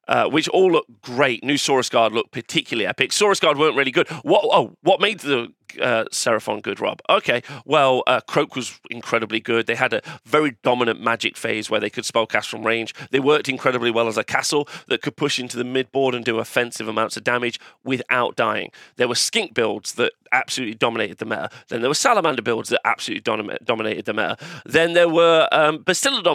uh, 0.08 0.28
which 0.28 0.48
all 0.48 0.72
look 0.72 0.86
great. 1.02 1.44
New 1.44 1.54
Saurus 1.54 1.90
Guard 1.90 2.12
look 2.12 2.30
particularly 2.30 2.86
epic. 2.86 3.10
Saurus 3.10 3.40
Guard 3.40 3.58
weren't 3.58 3.76
really 3.76 3.90
good. 3.90 4.08
What? 4.22 4.44
Oh, 4.44 4.76
what 4.82 5.00
made 5.00 5.20
the 5.20 5.52
uh, 5.80 6.04
Seraphon 6.10 6.62
good, 6.62 6.80
Rob? 6.80 7.00
Okay, 7.10 7.42
well, 7.64 8.02
uh, 8.06 8.20
Kroak 8.20 8.56
was 8.56 8.80
incredibly 8.90 9.40
good. 9.40 9.66
They 9.66 9.74
had 9.74 9.92
a 9.92 10.02
very 10.24 10.56
dominant 10.62 11.00
magic 11.00 11.36
phase 11.36 11.70
where 11.70 11.80
they 11.80 11.90
could 11.90 12.04
spellcast 12.04 12.46
from 12.48 12.64
range. 12.64 12.94
They 13.10 13.20
worked 13.20 13.48
incredibly 13.48 13.90
well 13.90 14.08
as 14.08 14.16
a 14.16 14.24
castle 14.24 14.68
that 14.88 15.02
could 15.02 15.16
push 15.16 15.38
into 15.38 15.56
the 15.56 15.64
midboard 15.64 16.14
and 16.14 16.24
do 16.24 16.38
offensive 16.38 16.88
amounts 16.88 17.16
of 17.16 17.24
damage 17.24 17.60
without 17.84 18.36
dying. 18.36 18.70
There 18.96 19.08
were 19.08 19.14
skink 19.14 19.54
builds 19.54 19.94
that 19.94 20.12
absolutely 20.32 20.74
dominated 20.74 21.18
the 21.18 21.24
meta. 21.24 21.50
Then 21.68 21.80
there 21.80 21.90
were 21.90 21.94
salamander 21.94 22.42
builds 22.42 22.68
that 22.70 22.80
absolutely 22.84 23.22
dominated 23.64 24.04
the 24.04 24.14
meta. 24.14 24.36
Then 24.64 24.92
there 24.92 25.08
were 25.08 25.48
um, 25.52 25.84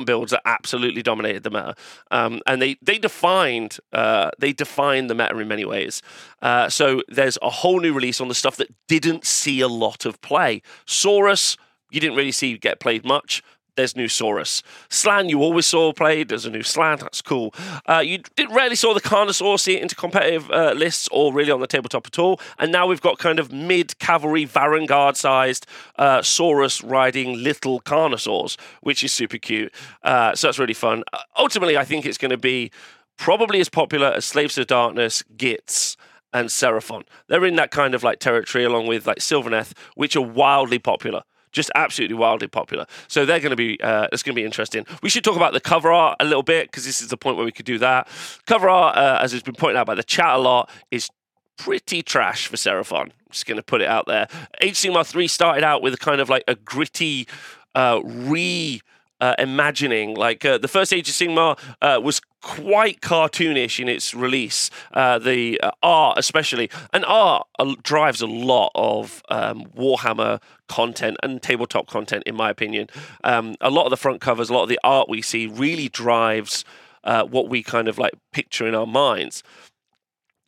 builds 0.05 0.31
that 0.31 0.41
absolutely 0.45 1.01
dominated 1.01 1.43
the 1.43 1.51
meta. 1.51 1.75
Um, 2.11 2.41
and 2.47 2.61
they 2.61 2.77
they 2.81 2.97
defined 2.97 3.77
uh, 3.91 4.31
they 4.39 4.53
defined 4.53 5.09
the 5.09 5.15
meta 5.15 5.37
in 5.37 5.47
many 5.47 5.65
ways. 5.65 6.01
Uh, 6.41 6.69
so 6.69 7.01
there's 7.07 7.37
a 7.41 7.49
whole 7.49 7.79
new 7.79 7.93
release 7.93 8.21
on 8.21 8.27
the 8.27 8.35
stuff 8.35 8.57
that 8.57 8.69
didn't 8.87 9.25
see 9.25 9.61
a 9.61 9.67
lot 9.67 10.05
of 10.05 10.21
play. 10.21 10.61
Saurus, 10.85 11.57
you 11.91 11.99
didn't 11.99 12.15
really 12.15 12.31
see 12.31 12.57
get 12.57 12.79
played 12.79 13.05
much 13.05 13.41
there's 13.75 13.95
new 13.95 14.07
Saurus. 14.07 14.61
Slann, 14.89 15.29
you 15.29 15.41
always 15.41 15.65
saw 15.65 15.93
played. 15.93 16.29
There's 16.29 16.45
a 16.45 16.49
new 16.49 16.63
Slann. 16.63 16.99
That's 16.99 17.21
cool. 17.21 17.53
Uh, 17.87 17.99
you 17.99 18.19
did 18.35 18.51
rarely 18.51 18.75
saw 18.75 18.93
the 18.93 19.01
Carnosaur 19.01 19.59
see 19.59 19.75
it 19.75 19.81
into 19.81 19.95
competitive 19.95 20.49
uh, 20.51 20.73
lists 20.73 21.09
or 21.11 21.33
really 21.33 21.51
on 21.51 21.59
the 21.59 21.67
tabletop 21.67 22.07
at 22.07 22.19
all. 22.19 22.39
And 22.59 22.71
now 22.71 22.87
we've 22.87 23.01
got 23.01 23.17
kind 23.17 23.39
of 23.39 23.51
mid 23.51 23.97
cavalry 23.99 24.45
Varanguard 24.45 25.15
sized 25.15 25.65
uh, 25.97 26.19
Saurus 26.19 26.87
riding 26.87 27.41
little 27.43 27.81
Carnosaurs, 27.81 28.57
which 28.81 29.03
is 29.03 29.11
super 29.11 29.37
cute. 29.37 29.73
Uh, 30.03 30.35
so 30.35 30.47
that's 30.47 30.59
really 30.59 30.73
fun. 30.73 31.03
Uh, 31.11 31.19
ultimately, 31.37 31.77
I 31.77 31.83
think 31.83 32.05
it's 32.05 32.17
going 32.17 32.31
to 32.31 32.37
be 32.37 32.71
probably 33.17 33.59
as 33.59 33.69
popular 33.69 34.07
as 34.07 34.25
Slaves 34.25 34.57
of 34.57 34.67
Darkness, 34.67 35.23
Gitz, 35.35 35.95
and 36.31 36.49
Seraphon. 36.49 37.03
They're 37.27 37.45
in 37.45 37.55
that 37.55 37.71
kind 37.71 37.93
of 37.93 38.03
like 38.03 38.19
territory 38.19 38.63
along 38.63 38.87
with 38.87 39.05
like 39.05 39.19
Sylvaneth, 39.19 39.73
which 39.95 40.15
are 40.15 40.21
wildly 40.21 40.79
popular 40.79 41.23
just 41.53 41.71
absolutely 41.75 42.15
wildly 42.15 42.47
popular. 42.47 42.85
So 43.07 43.25
they're 43.25 43.39
going 43.39 43.51
to 43.51 43.55
be 43.55 43.79
uh, 43.81 44.07
it's 44.11 44.23
going 44.23 44.35
to 44.35 44.39
be 44.39 44.45
interesting. 44.45 44.85
We 45.01 45.09
should 45.09 45.23
talk 45.23 45.37
about 45.37 45.53
the 45.53 45.61
cover 45.61 45.91
art 45.91 46.17
a 46.19 46.25
little 46.25 46.43
bit 46.43 46.69
because 46.69 46.85
this 46.85 47.01
is 47.01 47.07
the 47.07 47.17
point 47.17 47.37
where 47.37 47.45
we 47.45 47.51
could 47.51 47.65
do 47.65 47.77
that. 47.77 48.07
Cover 48.45 48.67
art, 48.67 48.97
uh, 48.97 49.19
as 49.21 49.31
has 49.31 49.43
been 49.43 49.55
pointed 49.55 49.77
out 49.77 49.85
by 49.85 49.95
the 49.95 50.03
chat 50.03 50.35
a 50.35 50.37
lot, 50.39 50.69
is 50.91 51.09
pretty 51.57 52.01
trash 52.01 52.47
for 52.47 52.57
Seraphon. 52.57 53.11
Just 53.31 53.45
going 53.45 53.57
to 53.57 53.63
put 53.63 53.81
it 53.81 53.87
out 53.87 54.05
there. 54.05 54.27
Age 54.61 54.71
of 54.71 54.91
Sigmar 54.91 55.05
3 55.05 55.27
started 55.27 55.63
out 55.63 55.81
with 55.81 55.99
kind 55.99 56.19
of 56.19 56.29
like 56.29 56.43
a 56.47 56.55
gritty 56.55 57.27
uh, 57.75 58.01
re 58.03 58.81
uh, 59.19 59.35
imagining. 59.39 60.15
Like 60.15 60.43
uh, 60.45 60.57
the 60.57 60.67
first 60.67 60.93
Age 60.93 61.07
of 61.09 61.15
Sigmar 61.15 61.57
uh, 61.81 61.99
was 62.01 62.21
quite 62.43 63.01
cartoonish 63.01 63.79
in 63.79 63.89
its 63.89 64.13
release. 64.13 64.69
Uh, 64.93 65.17
the 65.17 65.59
uh, 65.61 65.71
art, 65.81 66.19
especially, 66.19 66.69
and 66.93 67.03
art 67.05 67.47
uh, 67.57 67.73
drives 67.81 68.21
a 68.21 68.27
lot 68.27 68.71
of 68.75 69.23
um, 69.29 69.65
Warhammer 69.75 70.39
content 70.67 71.17
and 71.23 71.41
tabletop 71.41 71.87
content, 71.87 72.23
in 72.27 72.35
my 72.35 72.51
opinion. 72.51 72.87
Um, 73.23 73.55
a 73.61 73.71
lot 73.71 73.85
of 73.85 73.89
the 73.89 73.97
front 73.97 74.21
covers, 74.21 74.51
a 74.51 74.53
lot 74.53 74.63
of 74.63 74.69
the 74.69 74.79
art 74.83 75.09
we 75.09 75.23
see, 75.23 75.47
really 75.47 75.89
drives 75.89 76.63
what 77.03 77.49
we 77.49 77.63
kind 77.63 77.87
of 77.87 77.97
like 77.97 78.13
picture 78.31 78.67
in 78.67 78.75
our 78.75 78.87
minds. 78.87 79.43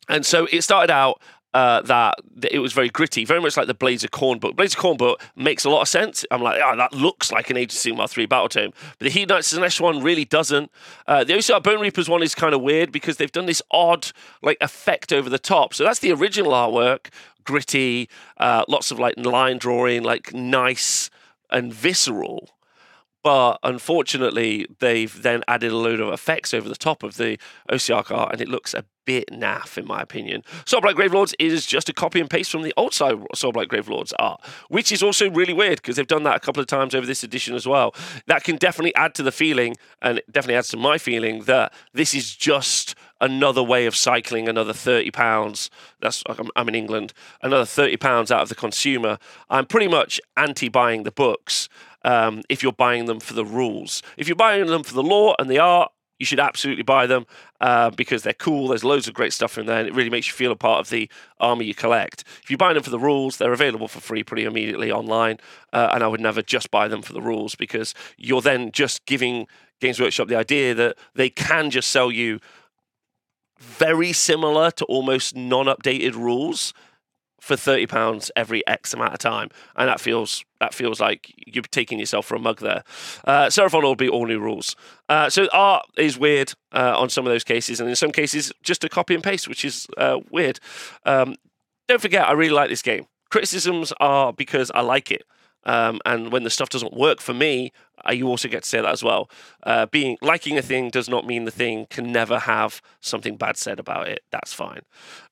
And 0.08 0.24
so 0.24 0.46
it 0.52 0.62
started 0.62 0.92
out 0.92 1.20
uh, 1.56 1.80
that, 1.80 2.16
that 2.34 2.54
it 2.54 2.58
was 2.58 2.74
very 2.74 2.90
gritty, 2.90 3.24
very 3.24 3.40
much 3.40 3.56
like 3.56 3.66
the 3.66 3.72
Blades 3.72 4.04
of 4.04 4.10
Khorne 4.10 4.38
book. 4.38 4.56
Blades 4.56 4.74
of 4.74 4.80
Khorne 4.80 4.98
book 4.98 5.22
makes 5.36 5.64
a 5.64 5.70
lot 5.70 5.80
of 5.80 5.88
sense. 5.88 6.22
I'm 6.30 6.42
like, 6.42 6.60
oh, 6.62 6.76
that 6.76 6.92
looks 6.92 7.32
like 7.32 7.48
an 7.48 7.56
Age 7.56 7.72
of 7.72 7.78
Sigmar 7.78 8.10
3 8.10 8.26
battle 8.26 8.50
tome. 8.50 8.72
But 8.98 9.10
the 9.10 9.10
Hedonites 9.10 9.54
Slaanesh 9.54 9.80
one 9.80 10.02
really 10.02 10.26
doesn't. 10.26 10.70
Uh, 11.06 11.24
the 11.24 11.32
Ossiarch 11.32 11.62
Bone 11.62 11.80
Reapers 11.80 12.10
one 12.10 12.22
is 12.22 12.34
kind 12.34 12.52
of 12.52 12.60
weird 12.60 12.92
because 12.92 13.16
they've 13.16 13.32
done 13.32 13.46
this 13.46 13.62
odd 13.70 14.12
like 14.42 14.58
effect 14.60 15.14
over 15.14 15.30
the 15.30 15.38
top. 15.38 15.72
So 15.72 15.82
that's 15.82 16.00
the 16.00 16.12
original 16.12 16.52
artwork, 16.52 17.08
gritty, 17.44 18.10
uh, 18.36 18.66
lots 18.68 18.90
of 18.90 18.98
like 18.98 19.14
line 19.16 19.56
drawing, 19.56 20.02
like 20.02 20.34
nice 20.34 21.08
and 21.48 21.72
visceral 21.72 22.50
but 23.26 23.58
unfortunately, 23.64 24.68
they've 24.78 25.20
then 25.20 25.42
added 25.48 25.72
a 25.72 25.76
load 25.76 25.98
of 25.98 26.12
effects 26.12 26.54
over 26.54 26.68
the 26.68 26.76
top 26.76 27.02
of 27.02 27.16
the 27.16 27.36
OCR 27.68 28.08
art, 28.12 28.30
and 28.30 28.40
it 28.40 28.46
looks 28.46 28.72
a 28.72 28.84
bit 29.04 29.28
naff, 29.32 29.76
in 29.76 29.84
my 29.84 30.00
opinion. 30.00 30.44
Soulblight 30.64 30.94
Gravelords 30.94 31.34
is 31.40 31.66
just 31.66 31.88
a 31.88 31.92
copy 31.92 32.20
and 32.20 32.30
paste 32.30 32.52
from 32.52 32.62
the 32.62 32.72
old 32.76 32.92
Soulblight 32.92 33.66
Gravelords 33.66 34.12
art, 34.20 34.40
which 34.68 34.92
is 34.92 35.02
also 35.02 35.28
really 35.28 35.52
weird 35.52 35.82
because 35.82 35.96
they've 35.96 36.06
done 36.06 36.22
that 36.22 36.36
a 36.36 36.40
couple 36.40 36.60
of 36.60 36.68
times 36.68 36.94
over 36.94 37.04
this 37.04 37.24
edition 37.24 37.56
as 37.56 37.66
well. 37.66 37.96
That 38.28 38.44
can 38.44 38.58
definitely 38.58 38.94
add 38.94 39.12
to 39.16 39.24
the 39.24 39.32
feeling, 39.32 39.74
and 40.00 40.18
it 40.18 40.30
definitely 40.30 40.58
adds 40.58 40.68
to 40.68 40.76
my 40.76 40.96
feeling, 40.96 41.42
that 41.46 41.72
this 41.92 42.14
is 42.14 42.32
just 42.32 42.94
another 43.20 43.62
way 43.62 43.86
of 43.86 43.96
cycling 43.96 44.48
another 44.48 44.74
30 44.74 45.10
pounds 45.10 45.70
that's 46.00 46.22
I'm, 46.54 46.68
in 46.68 46.74
england 46.74 47.14
another 47.40 47.64
30 47.64 47.96
pounds 47.96 48.30
out 48.30 48.42
of 48.42 48.50
the 48.50 48.54
consumer 48.54 49.18
i'm 49.48 49.64
pretty 49.64 49.88
much 49.88 50.20
anti 50.36 50.68
buying 50.68 51.04
the 51.04 51.10
books 51.10 51.70
um, 52.06 52.42
if 52.48 52.62
you're 52.62 52.72
buying 52.72 53.04
them 53.04 53.20
for 53.20 53.34
the 53.34 53.44
rules. 53.44 54.02
If 54.16 54.28
you're 54.28 54.36
buying 54.36 54.66
them 54.66 54.84
for 54.84 54.94
the 54.94 55.02
lore 55.02 55.36
and 55.38 55.50
the 55.50 55.58
art, 55.58 55.92
you 56.18 56.24
should 56.24 56.40
absolutely 56.40 56.84
buy 56.84 57.06
them 57.06 57.26
uh, 57.60 57.90
because 57.90 58.22
they're 58.22 58.32
cool. 58.32 58.68
There's 58.68 58.84
loads 58.84 59.06
of 59.06 59.12
great 59.12 59.34
stuff 59.34 59.58
in 59.58 59.66
there, 59.66 59.80
and 59.80 59.88
it 59.88 59.94
really 59.94 60.08
makes 60.08 60.28
you 60.28 60.32
feel 60.32 60.52
a 60.52 60.56
part 60.56 60.80
of 60.80 60.88
the 60.88 61.10
army 61.40 61.66
you 61.66 61.74
collect. 61.74 62.24
If 62.42 62.50
you 62.50 62.56
buy 62.56 62.72
them 62.72 62.82
for 62.82 62.90
the 62.90 62.98
rules, 62.98 63.36
they're 63.36 63.52
available 63.52 63.88
for 63.88 64.00
free 64.00 64.22
pretty 64.22 64.44
immediately 64.44 64.90
online, 64.90 65.38
uh, 65.74 65.90
and 65.92 66.02
I 66.02 66.06
would 66.06 66.20
never 66.20 66.40
just 66.40 66.70
buy 66.70 66.88
them 66.88 67.02
for 67.02 67.12
the 67.12 67.20
rules 67.20 67.54
because 67.54 67.92
you're 68.16 68.40
then 68.40 68.72
just 68.72 69.04
giving 69.04 69.46
Games 69.80 70.00
Workshop 70.00 70.28
the 70.28 70.36
idea 70.36 70.74
that 70.74 70.96
they 71.14 71.28
can 71.28 71.70
just 71.70 71.90
sell 71.90 72.10
you 72.10 72.40
very 73.58 74.12
similar 74.12 74.70
to 74.70 74.84
almost 74.86 75.36
non-updated 75.36 76.14
rules 76.14 76.72
for 77.46 77.54
thirty 77.54 77.86
pounds 77.86 78.32
every 78.34 78.66
X 78.66 78.92
amount 78.92 79.12
of 79.12 79.20
time, 79.20 79.50
and 79.76 79.88
that 79.88 80.00
feels 80.00 80.44
that 80.58 80.74
feels 80.74 81.00
like 81.00 81.32
you're 81.46 81.62
taking 81.62 82.00
yourself 82.00 82.26
for 82.26 82.34
a 82.34 82.40
mug 82.40 82.58
there. 82.58 82.82
Uh, 83.24 83.46
Seraphon 83.46 83.82
will 83.82 83.94
be 83.94 84.08
all 84.08 84.26
new 84.26 84.40
rules. 84.40 84.74
Uh, 85.08 85.30
so 85.30 85.46
art 85.52 85.86
is 85.96 86.18
weird 86.18 86.52
uh, 86.72 86.94
on 86.98 87.08
some 87.08 87.24
of 87.24 87.32
those 87.32 87.44
cases, 87.44 87.78
and 87.78 87.88
in 87.88 87.94
some 87.94 88.10
cases 88.10 88.52
just 88.64 88.82
a 88.82 88.88
copy 88.88 89.14
and 89.14 89.22
paste, 89.22 89.46
which 89.46 89.64
is 89.64 89.86
uh, 89.96 90.18
weird. 90.28 90.58
Um, 91.04 91.36
don't 91.86 92.00
forget, 92.00 92.28
I 92.28 92.32
really 92.32 92.52
like 92.52 92.68
this 92.68 92.82
game. 92.82 93.06
Criticisms 93.30 93.92
are 94.00 94.32
because 94.32 94.72
I 94.74 94.80
like 94.80 95.12
it. 95.12 95.22
Um, 95.64 96.00
and 96.06 96.30
when 96.30 96.44
the 96.44 96.50
stuff 96.50 96.68
doesn't 96.68 96.92
work 96.92 97.20
for 97.20 97.34
me, 97.34 97.72
uh, 98.08 98.12
you 98.12 98.28
also 98.28 98.48
get 98.48 98.62
to 98.62 98.68
say 98.68 98.80
that 98.80 98.90
as 98.90 99.02
well. 99.02 99.28
Uh, 99.62 99.86
being 99.86 100.16
liking 100.22 100.56
a 100.56 100.62
thing 100.62 100.90
does 100.90 101.08
not 101.08 101.26
mean 101.26 101.44
the 101.44 101.50
thing 101.50 101.86
can 101.90 102.12
never 102.12 102.38
have 102.38 102.80
something 103.00 103.36
bad 103.36 103.56
said 103.56 103.80
about 103.80 104.06
it. 104.08 104.22
That's 104.30 104.52
fine. 104.52 104.82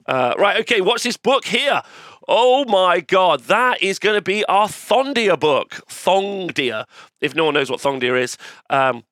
Uh, 0.07 0.35
right, 0.38 0.61
okay. 0.61 0.81
What's 0.81 1.04
this 1.04 1.16
book 1.16 1.45
here? 1.45 1.83
Oh 2.26 2.64
my 2.64 3.00
god, 3.00 3.43
that 3.45 3.83
is 3.83 3.99
going 3.99 4.16
to 4.16 4.23
be 4.23 4.45
our 4.47 4.66
Thondia 4.66 5.38
book, 5.38 5.83
Thondia. 5.88 6.85
If 7.21 7.35
no 7.35 7.45
one 7.45 7.54
knows 7.54 7.71
what 7.71 7.81
Thondia 7.81 8.21
is, 8.21 8.37
um, 8.71 9.04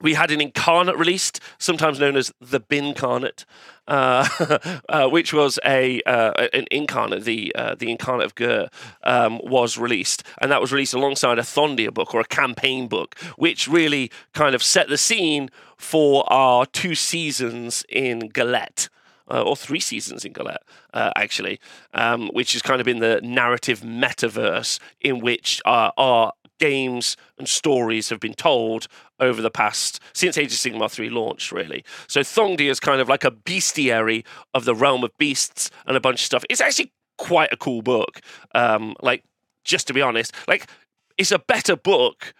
we 0.00 0.14
had 0.14 0.30
an 0.30 0.40
incarnate 0.40 0.96
released, 0.96 1.40
sometimes 1.58 1.98
known 2.00 2.16
as 2.16 2.32
the 2.40 2.60
Bincarnate, 2.60 3.44
uh, 3.88 4.80
uh, 4.88 5.08
which 5.08 5.32
was 5.32 5.58
a 5.64 6.02
uh, 6.02 6.48
an 6.52 6.66
incarnate. 6.70 7.24
The 7.24 7.54
uh, 7.54 7.74
the 7.74 7.90
incarnate 7.90 8.26
of 8.26 8.34
Ghur 8.34 8.68
um, 9.04 9.40
was 9.44 9.78
released, 9.78 10.22
and 10.40 10.50
that 10.50 10.60
was 10.60 10.72
released 10.72 10.94
alongside 10.94 11.38
a 11.38 11.42
Thondia 11.42 11.92
book 11.92 12.14
or 12.14 12.20
a 12.20 12.24
campaign 12.24 12.88
book, 12.88 13.16
which 13.36 13.68
really 13.68 14.10
kind 14.34 14.54
of 14.54 14.62
set 14.62 14.88
the 14.88 14.98
scene 14.98 15.50
for 15.76 16.30
our 16.32 16.66
two 16.66 16.94
seasons 16.94 17.84
in 17.88 18.28
Gallet. 18.28 18.88
Uh, 19.28 19.42
or 19.42 19.56
three 19.56 19.80
seasons 19.80 20.24
in 20.24 20.32
Gallet, 20.32 20.62
uh, 20.94 21.10
actually, 21.16 21.58
um, 21.94 22.28
which 22.28 22.52
has 22.52 22.62
kind 22.62 22.80
of 22.80 22.84
been 22.84 23.00
the 23.00 23.20
narrative 23.24 23.80
metaverse 23.80 24.78
in 25.00 25.18
which 25.18 25.60
uh, 25.64 25.90
our 25.96 26.32
games 26.58 27.16
and 27.38 27.48
stories 27.48 28.08
have 28.08 28.20
been 28.20 28.34
told 28.34 28.88
over 29.20 29.40
the 29.40 29.50
past 29.50 30.00
since 30.12 30.36
Age 30.38 30.52
of 30.52 30.58
Sigmar 30.58 30.90
3 30.90 31.10
launched, 31.10 31.52
really. 31.52 31.84
So 32.08 32.20
Thondia 32.20 32.70
is 32.70 32.80
kind 32.80 33.00
of 33.00 33.08
like 33.08 33.24
a 33.24 33.30
bestiary 33.30 34.24
of 34.54 34.64
the 34.64 34.74
realm 34.74 35.04
of 35.04 35.16
beasts 35.18 35.70
and 35.86 35.96
a 35.96 36.00
bunch 36.00 36.20
of 36.20 36.26
stuff. 36.26 36.44
It's 36.50 36.60
actually 36.60 36.92
quite 37.18 37.52
a 37.52 37.56
cool 37.56 37.82
book. 37.82 38.20
Um, 38.54 38.94
like, 39.00 39.24
just 39.64 39.86
to 39.88 39.94
be 39.94 40.02
honest, 40.02 40.32
like 40.46 40.68
it's 41.18 41.32
a 41.32 41.38
better 41.38 41.76
book 41.76 42.34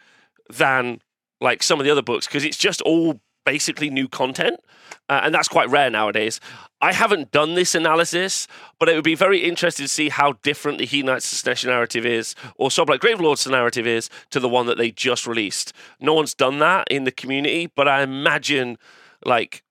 than 0.49 1.01
like 1.41 1.63
some 1.63 1.81
of 1.81 1.85
the 1.85 1.91
other 1.91 2.03
books 2.03 2.27
because 2.27 2.45
it's 2.45 2.57
just 2.57 2.81
all 2.83 3.21
basically 3.47 3.89
new 3.89 4.09
content, 4.09 4.61
uh, 5.09 5.21
and 5.23 5.35
that's 5.35 5.49
quite 5.49 5.71
rare 5.71 5.89
nowadays. 5.89 6.41
I 6.83 6.93
haven't 6.93 7.31
done 7.31 7.55
this 7.55 7.75
analysis, 7.75 8.47
but 8.79 8.91
it 8.91 8.95
would 8.95 9.05
be 9.05 9.15
very 9.15 9.39
interesting 9.39 9.85
to 9.85 9.89
see 9.89 10.11
how 10.11 10.35
different 10.43 10.77
the 10.77 10.87
Hedonites 10.87 11.25
Slaanesh 11.25 11.65
narrative 11.65 12.05
is, 12.05 12.35
or 12.57 12.69
Soulblight 12.69 12.99
Gravelord's 12.99 13.47
narrative 13.47 13.87
is, 13.87 14.11
to 14.31 14.41
the 14.41 14.49
one 14.49 14.67
that 14.67 14.77
they 14.77 14.91
just 14.91 15.27
released. 15.27 15.73
No 16.01 16.13
one's 16.13 16.35
done 16.35 16.59
that 16.59 16.89
in 16.91 17.05
the 17.05 17.13
community, 17.13 17.71
but 17.75 17.89
I 17.89 18.03
imagine 18.03 18.77
like 19.25 19.63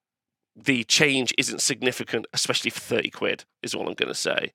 the 0.56 0.84
change 0.84 1.34
isn't 1.36 1.60
significant, 1.60 2.26
especially 2.32 2.70
for 2.70 2.80
30 2.80 3.10
quid, 3.10 3.44
is 3.62 3.74
all 3.74 3.86
I'm 3.86 3.94
going 3.94 4.08
to 4.08 4.14
say. 4.14 4.52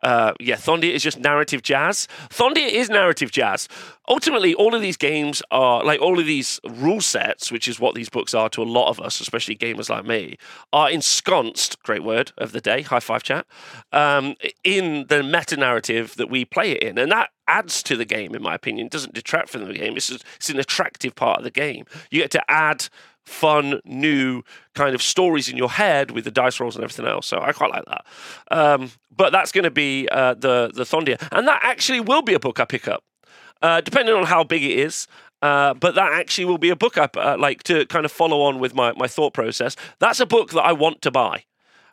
Uh, 0.00 0.32
yeah, 0.38 0.54
Thondia 0.54 0.92
is 0.92 1.02
just 1.02 1.18
narrative 1.18 1.62
jazz. 1.62 2.06
Thondia 2.28 2.68
is 2.68 2.88
narrative 2.88 3.32
jazz. 3.32 3.66
Ultimately, 4.08 4.54
all 4.54 4.74
of 4.74 4.80
these 4.80 4.96
games 4.96 5.42
are, 5.50 5.84
like 5.84 6.00
all 6.00 6.20
of 6.20 6.26
these 6.26 6.60
rule 6.68 7.00
sets, 7.00 7.50
which 7.50 7.66
is 7.66 7.80
what 7.80 7.96
these 7.96 8.08
books 8.08 8.32
are 8.32 8.48
to 8.50 8.62
a 8.62 8.64
lot 8.64 8.90
of 8.90 9.00
us, 9.00 9.20
especially 9.20 9.56
gamers 9.56 9.90
like 9.90 10.04
me, 10.04 10.36
are 10.72 10.88
ensconced, 10.88 11.82
great 11.82 12.04
word 12.04 12.30
of 12.38 12.52
the 12.52 12.60
day, 12.60 12.82
high 12.82 13.00
five 13.00 13.24
chat, 13.24 13.44
um, 13.92 14.36
in 14.62 15.06
the 15.08 15.22
meta 15.22 15.56
narrative 15.56 16.14
that 16.16 16.30
we 16.30 16.44
play 16.44 16.72
it 16.72 16.82
in. 16.82 16.96
And 16.96 17.10
that 17.10 17.30
adds 17.48 17.82
to 17.82 17.96
the 17.96 18.04
game, 18.04 18.34
in 18.36 18.42
my 18.42 18.54
opinion, 18.54 18.86
it 18.86 18.92
doesn't 18.92 19.14
detract 19.14 19.48
from 19.48 19.64
the 19.64 19.74
game. 19.74 19.96
It's, 19.96 20.06
just, 20.06 20.24
it's 20.36 20.50
an 20.50 20.60
attractive 20.60 21.16
part 21.16 21.38
of 21.38 21.44
the 21.44 21.50
game. 21.50 21.84
You 22.10 22.20
get 22.20 22.30
to 22.32 22.50
add 22.50 22.88
fun, 23.26 23.80
new 23.84 24.42
kind 24.74 24.94
of 24.94 25.02
stories 25.02 25.48
in 25.48 25.56
your 25.56 25.70
head 25.70 26.10
with 26.10 26.24
the 26.24 26.30
dice 26.30 26.60
rolls 26.60 26.76
and 26.76 26.84
everything 26.84 27.06
else. 27.06 27.26
So 27.26 27.40
I 27.40 27.52
quite 27.52 27.70
like 27.70 27.84
that. 27.86 28.06
Um, 28.50 28.90
but 29.14 29.30
that's 29.30 29.52
going 29.52 29.64
to 29.64 29.70
be 29.70 30.08
uh, 30.10 30.34
the 30.34 30.70
the 30.74 30.84
Thondia, 30.84 31.20
and 31.32 31.46
that 31.46 31.60
actually 31.62 32.00
will 32.00 32.22
be 32.22 32.34
a 32.34 32.40
book 32.40 32.60
I 32.60 32.64
pick 32.64 32.88
up, 32.88 33.04
uh, 33.62 33.80
depending 33.80 34.14
on 34.14 34.24
how 34.24 34.44
big 34.44 34.62
it 34.62 34.78
is. 34.78 35.06
Uh, 35.42 35.72
but 35.72 35.94
that 35.94 36.12
actually 36.12 36.44
will 36.44 36.58
be 36.58 36.68
a 36.68 36.76
book 36.76 36.98
I 36.98 37.08
uh, 37.16 37.36
like 37.38 37.62
to 37.64 37.86
kind 37.86 38.04
of 38.04 38.12
follow 38.12 38.42
on 38.42 38.58
with 38.58 38.74
my, 38.74 38.92
my 38.92 39.06
thought 39.06 39.32
process. 39.32 39.74
That's 39.98 40.20
a 40.20 40.26
book 40.26 40.50
that 40.50 40.62
I 40.62 40.72
want 40.72 41.00
to 41.02 41.10
buy 41.10 41.44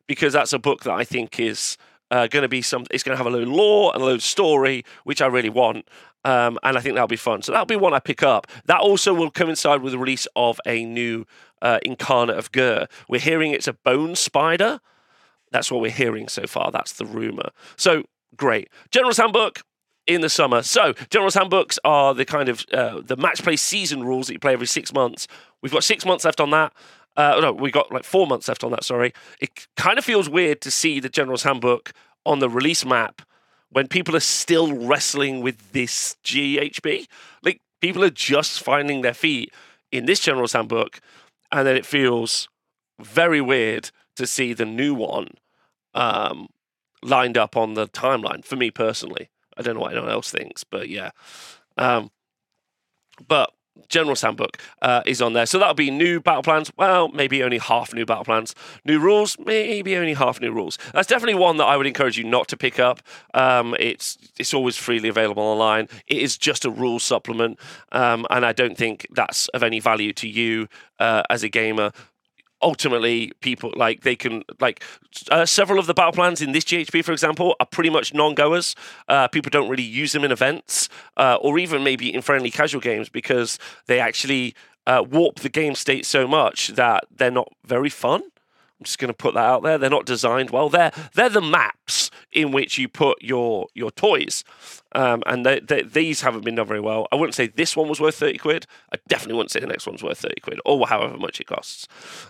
because 0.05 0.33
that's 0.33 0.51
a 0.51 0.59
book 0.59 0.83
that 0.83 0.93
I 0.93 1.05
think 1.05 1.39
is 1.39 1.77
uh, 2.11 2.27
going 2.27 2.43
to 2.43 2.49
be 2.49 2.61
some. 2.61 2.85
It's 2.91 3.03
going 3.03 3.13
to 3.13 3.17
have 3.17 3.25
a 3.25 3.29
load 3.29 3.43
of 3.43 3.53
lore 3.53 3.91
and 3.93 4.01
a 4.01 4.05
load 4.05 4.15
of 4.15 4.23
story, 4.23 4.83
which 5.03 5.21
I 5.21 5.27
really 5.27 5.49
want. 5.49 5.87
Um, 6.27 6.59
and 6.61 6.77
I 6.77 6.81
think 6.81 6.95
that'll 6.95 7.07
be 7.07 7.15
fun. 7.15 7.41
So 7.41 7.53
that'll 7.53 7.65
be 7.65 7.77
one 7.77 7.93
I 7.93 7.99
pick 7.99 8.21
up. 8.21 8.47
That 8.65 8.81
also 8.81 9.13
will 9.13 9.31
coincide 9.31 9.81
with 9.81 9.93
the 9.93 9.97
release 9.97 10.27
of 10.35 10.59
a 10.67 10.83
new 10.83 11.25
uh, 11.61 11.79
incarnate 11.83 12.37
of 12.37 12.51
Ghur. 12.51 12.87
We're 13.07 13.21
hearing 13.21 13.53
it's 13.53 13.67
a 13.67 13.71
bone 13.71 14.13
spider. 14.13 14.81
That's 15.51 15.71
what 15.71 15.79
we're 15.79 15.89
hearing 15.89 16.27
so 16.27 16.45
far. 16.45 16.69
That's 16.69 16.91
the 16.91 17.05
rumor. 17.05 17.51
So 17.77 18.03
great. 18.35 18.67
General's 18.91 19.15
Handbook 19.15 19.61
in 20.05 20.19
the 20.19 20.27
summer. 20.27 20.63
So 20.63 20.91
General's 21.09 21.35
Handbooks 21.35 21.79
are 21.85 22.13
the 22.13 22.25
kind 22.25 22.49
of 22.49 22.65
uh, 22.73 22.99
the 22.99 23.15
match 23.15 23.41
play 23.41 23.55
season 23.55 24.03
rules 24.03 24.27
that 24.27 24.33
you 24.33 24.39
play 24.39 24.51
every 24.51 24.67
six 24.67 24.91
months. 24.91 25.29
We've 25.61 25.71
got 25.71 25.85
six 25.85 26.05
months 26.05 26.25
left 26.25 26.41
on 26.41 26.49
that. 26.49 26.73
Uh, 27.15 27.39
no, 27.41 27.53
we've 27.53 27.71
got 27.71 27.89
like 27.89 28.03
four 28.03 28.27
months 28.27 28.49
left 28.49 28.65
on 28.65 28.71
that. 28.71 28.83
Sorry. 28.83 29.13
It 29.39 29.65
kind 29.77 29.97
of 29.97 30.03
feels 30.03 30.27
weird 30.27 30.59
to 30.59 30.71
see 30.71 30.99
the 30.99 31.07
General's 31.07 31.43
Handbook 31.43 31.93
on 32.25 32.39
the 32.39 32.49
release 32.49 32.83
map 32.83 33.21
when 33.69 33.87
people 33.87 34.15
are 34.15 34.21
still 34.21 34.73
wrestling 34.73 35.41
with 35.41 35.71
this 35.71 36.15
GHB. 36.23 37.07
Like 37.43 37.61
people 37.81 38.03
are 38.03 38.09
just 38.09 38.61
finding 38.61 39.01
their 39.01 39.13
feet 39.13 39.53
in 39.91 40.05
this 40.05 40.19
general's 40.19 40.53
handbook, 40.53 40.99
and 41.51 41.67
then 41.67 41.75
it 41.75 41.85
feels 41.85 42.49
very 42.99 43.41
weird 43.41 43.91
to 44.15 44.25
see 44.25 44.53
the 44.53 44.65
new 44.65 44.93
one 44.93 45.29
um, 45.93 46.47
lined 47.03 47.37
up 47.37 47.55
on 47.55 47.75
the 47.75 47.87
timeline. 47.87 48.43
For 48.43 48.55
me 48.55 48.71
personally, 48.71 49.29
I 49.55 49.61
don't 49.61 49.75
know 49.75 49.81
what 49.81 49.91
anyone 49.91 50.11
else 50.11 50.31
thinks, 50.31 50.63
but 50.63 50.89
yeah. 50.89 51.11
Um, 51.77 52.11
but 53.27 53.51
General's 53.89 54.21
Handbook 54.21 54.57
uh, 54.81 55.01
is 55.05 55.21
on 55.21 55.33
there. 55.33 55.45
So 55.45 55.59
that'll 55.59 55.73
be 55.73 55.91
new 55.91 56.19
battle 56.19 56.43
plans. 56.43 56.71
Well, 56.77 57.09
maybe 57.09 57.43
only 57.43 57.57
half 57.57 57.93
new 57.93 58.05
battle 58.05 58.25
plans. 58.25 58.55
New 58.85 58.99
rules, 58.99 59.37
maybe 59.39 59.95
only 59.95 60.13
half 60.13 60.41
new 60.41 60.51
rules. 60.51 60.77
That's 60.93 61.07
definitely 61.07 61.39
one 61.39 61.57
that 61.57 61.65
I 61.65 61.77
would 61.77 61.87
encourage 61.87 62.17
you 62.17 62.23
not 62.23 62.47
to 62.49 62.57
pick 62.57 62.79
up. 62.79 63.01
Um, 63.33 63.75
it's 63.79 64.17
it's 64.39 64.53
always 64.53 64.77
freely 64.77 65.09
available 65.09 65.43
online. 65.43 65.87
It 66.07 66.17
is 66.17 66.37
just 66.37 66.65
a 66.65 66.69
rule 66.69 66.99
supplement, 66.99 67.59
um, 67.91 68.25
and 68.29 68.45
I 68.45 68.53
don't 68.53 68.77
think 68.77 69.07
that's 69.11 69.47
of 69.49 69.63
any 69.63 69.79
value 69.79 70.13
to 70.13 70.27
you 70.27 70.67
uh, 70.99 71.23
as 71.29 71.43
a 71.43 71.49
gamer. 71.49 71.91
Ultimately 72.61 73.31
people 73.41 73.71
like 73.75 74.01
they 74.01 74.15
can 74.15 74.43
like 74.59 74.83
uh, 75.29 75.45
several 75.45 75.79
of 75.79 75.85
the 75.85 75.93
battle 75.93 76.11
plans 76.11 76.41
in 76.41 76.51
this 76.51 76.63
GHB, 76.63 77.03
for 77.03 77.11
example, 77.11 77.55
are 77.59 77.65
pretty 77.65 77.89
much 77.89 78.13
non-goers. 78.13 78.75
Uh, 79.07 79.27
people 79.27 79.49
don't 79.49 79.69
really 79.69 79.83
use 79.83 80.11
them 80.11 80.23
in 80.23 80.31
events 80.31 80.89
uh, 81.17 81.37
or 81.41 81.59
even 81.59 81.83
maybe 81.83 82.13
in 82.13 82.21
friendly 82.21 82.51
casual 82.51 82.81
games 82.81 83.09
because 83.09 83.59
they 83.87 83.99
actually 83.99 84.55
uh, 84.85 85.03
warp 85.07 85.39
the 85.39 85.49
game 85.49 85.75
state 85.75 86.05
so 86.05 86.27
much 86.27 86.69
that 86.69 87.05
they're 87.15 87.31
not 87.31 87.51
very 87.65 87.89
fun. 87.89 88.23
I'm 88.79 88.83
just 88.83 88.99
going 88.99 89.09
to 89.09 89.13
put 89.13 89.33
that 89.33 89.43
out 89.43 89.63
there. 89.63 89.77
They're 89.77 89.89
not 89.89 90.05
designed 90.05 90.51
well. 90.51 90.69
They're 90.69 90.91
they're 91.15 91.29
the 91.29 91.41
maps 91.41 92.11
in 92.31 92.51
which 92.51 92.77
you 92.77 92.87
put 92.87 93.21
your 93.23 93.67
your 93.73 93.89
toys, 93.89 94.43
um, 94.91 95.23
and 95.25 95.45
they, 95.45 95.59
they, 95.59 95.81
these 95.81 96.21
haven't 96.21 96.45
been 96.45 96.55
done 96.55 96.67
very 96.67 96.79
well. 96.79 97.07
I 97.11 97.15
wouldn't 97.15 97.33
say 97.33 97.47
this 97.47 97.75
one 97.75 97.89
was 97.89 97.99
worth 97.99 98.15
thirty 98.15 98.37
quid. 98.37 98.67
I 98.93 98.97
definitely 99.07 99.35
wouldn't 99.35 99.51
say 99.51 99.61
the 99.61 99.67
next 99.67 99.87
one's 99.87 100.03
worth 100.03 100.19
thirty 100.19 100.41
quid, 100.41 100.59
or 100.63 100.85
however 100.87 101.17
much 101.17 101.39
it 101.41 101.47
costs. 101.47 101.87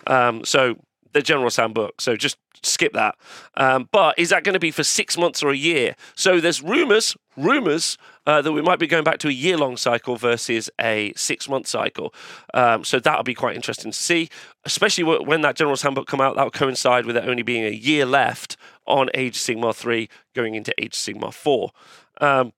Um, 0.07 0.45
so 0.45 0.77
the 1.13 1.21
general 1.21 1.49
handbook. 1.49 2.01
So 2.01 2.15
just 2.15 2.37
skip 2.63 2.93
that. 2.93 3.15
Um, 3.55 3.89
but 3.91 4.17
is 4.17 4.29
that 4.29 4.43
going 4.43 4.53
to 4.53 4.59
be 4.59 4.71
for 4.71 4.83
six 4.83 5.17
months 5.17 5.43
or 5.43 5.49
a 5.49 5.55
year? 5.55 5.95
So 6.15 6.39
there's 6.39 6.61
rumors, 6.61 7.15
rumors 7.35 7.97
uh, 8.25 8.41
that 8.41 8.51
we 8.51 8.61
might 8.61 8.79
be 8.79 8.87
going 8.87 9.03
back 9.03 9.19
to 9.19 9.27
a 9.27 9.31
year 9.31 9.57
long 9.57 9.77
cycle 9.77 10.15
versus 10.15 10.69
a 10.79 11.13
six 11.15 11.47
month 11.47 11.67
cycle. 11.67 12.13
Um, 12.53 12.83
so 12.83 12.99
that'll 12.99 13.23
be 13.23 13.33
quite 13.33 13.55
interesting 13.55 13.91
to 13.91 13.97
see, 13.97 14.29
especially 14.65 15.03
when 15.03 15.41
that 15.41 15.55
general 15.55 15.77
handbook 15.77 16.07
come 16.07 16.21
out. 16.21 16.35
That 16.35 16.43
will 16.43 16.51
coincide 16.51 17.05
with 17.05 17.17
it 17.17 17.27
only 17.27 17.43
being 17.43 17.65
a 17.65 17.69
year 17.69 18.05
left 18.05 18.57
on 18.85 19.09
Age 19.13 19.37
of 19.37 19.41
Sigmar 19.41 19.75
3 19.75 20.09
going 20.33 20.55
into 20.55 20.73
Age 20.81 20.95
of 20.95 21.15
Sigmar 21.15 21.33
4. 21.33 21.71
Um, 22.19 22.53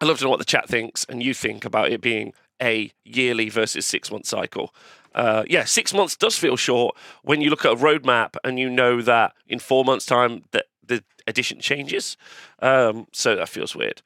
I'd 0.00 0.08
love 0.08 0.18
to 0.18 0.24
know 0.24 0.30
what 0.30 0.38
the 0.38 0.44
chat 0.44 0.68
thinks 0.68 1.04
and 1.08 1.22
you 1.22 1.32
think 1.32 1.64
about 1.64 1.90
it 1.90 2.00
being 2.00 2.34
a 2.60 2.90
yearly 3.04 3.48
versus 3.48 3.86
six 3.86 4.10
month 4.10 4.26
cycle 4.26 4.74
uh, 5.16 5.44
yeah, 5.48 5.64
six 5.64 5.92
months 5.92 6.14
does 6.14 6.38
feel 6.38 6.56
short 6.56 6.96
when 7.22 7.40
you 7.40 7.50
look 7.50 7.64
at 7.64 7.72
a 7.72 7.76
roadmap 7.76 8.36
and 8.44 8.58
you 8.58 8.70
know 8.70 9.00
that 9.02 9.32
in 9.48 9.58
four 9.58 9.84
months' 9.84 10.06
time 10.06 10.44
that 10.52 10.66
the 10.86 11.02
edition 11.26 11.58
changes. 11.58 12.16
Um, 12.60 13.06
so 13.12 13.34
that 13.34 13.48
feels 13.48 13.74
weird. 13.74 14.02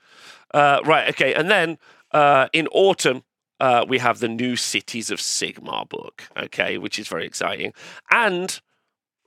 Uh, 0.54 0.80
right, 0.84 1.08
okay, 1.10 1.34
and 1.34 1.50
then 1.50 1.78
uh, 2.12 2.48
in 2.52 2.66
autumn. 2.68 3.24
Uh, 3.58 3.84
we 3.86 3.98
have 3.98 4.20
the 4.20 4.28
new 4.28 4.56
Cities 4.56 5.10
of 5.10 5.18
Sigmar 5.18 5.86
book, 5.86 6.22
okay, 6.34 6.78
which 6.78 6.98
is 6.98 7.08
very 7.08 7.26
exciting. 7.26 7.74
And 8.10 8.58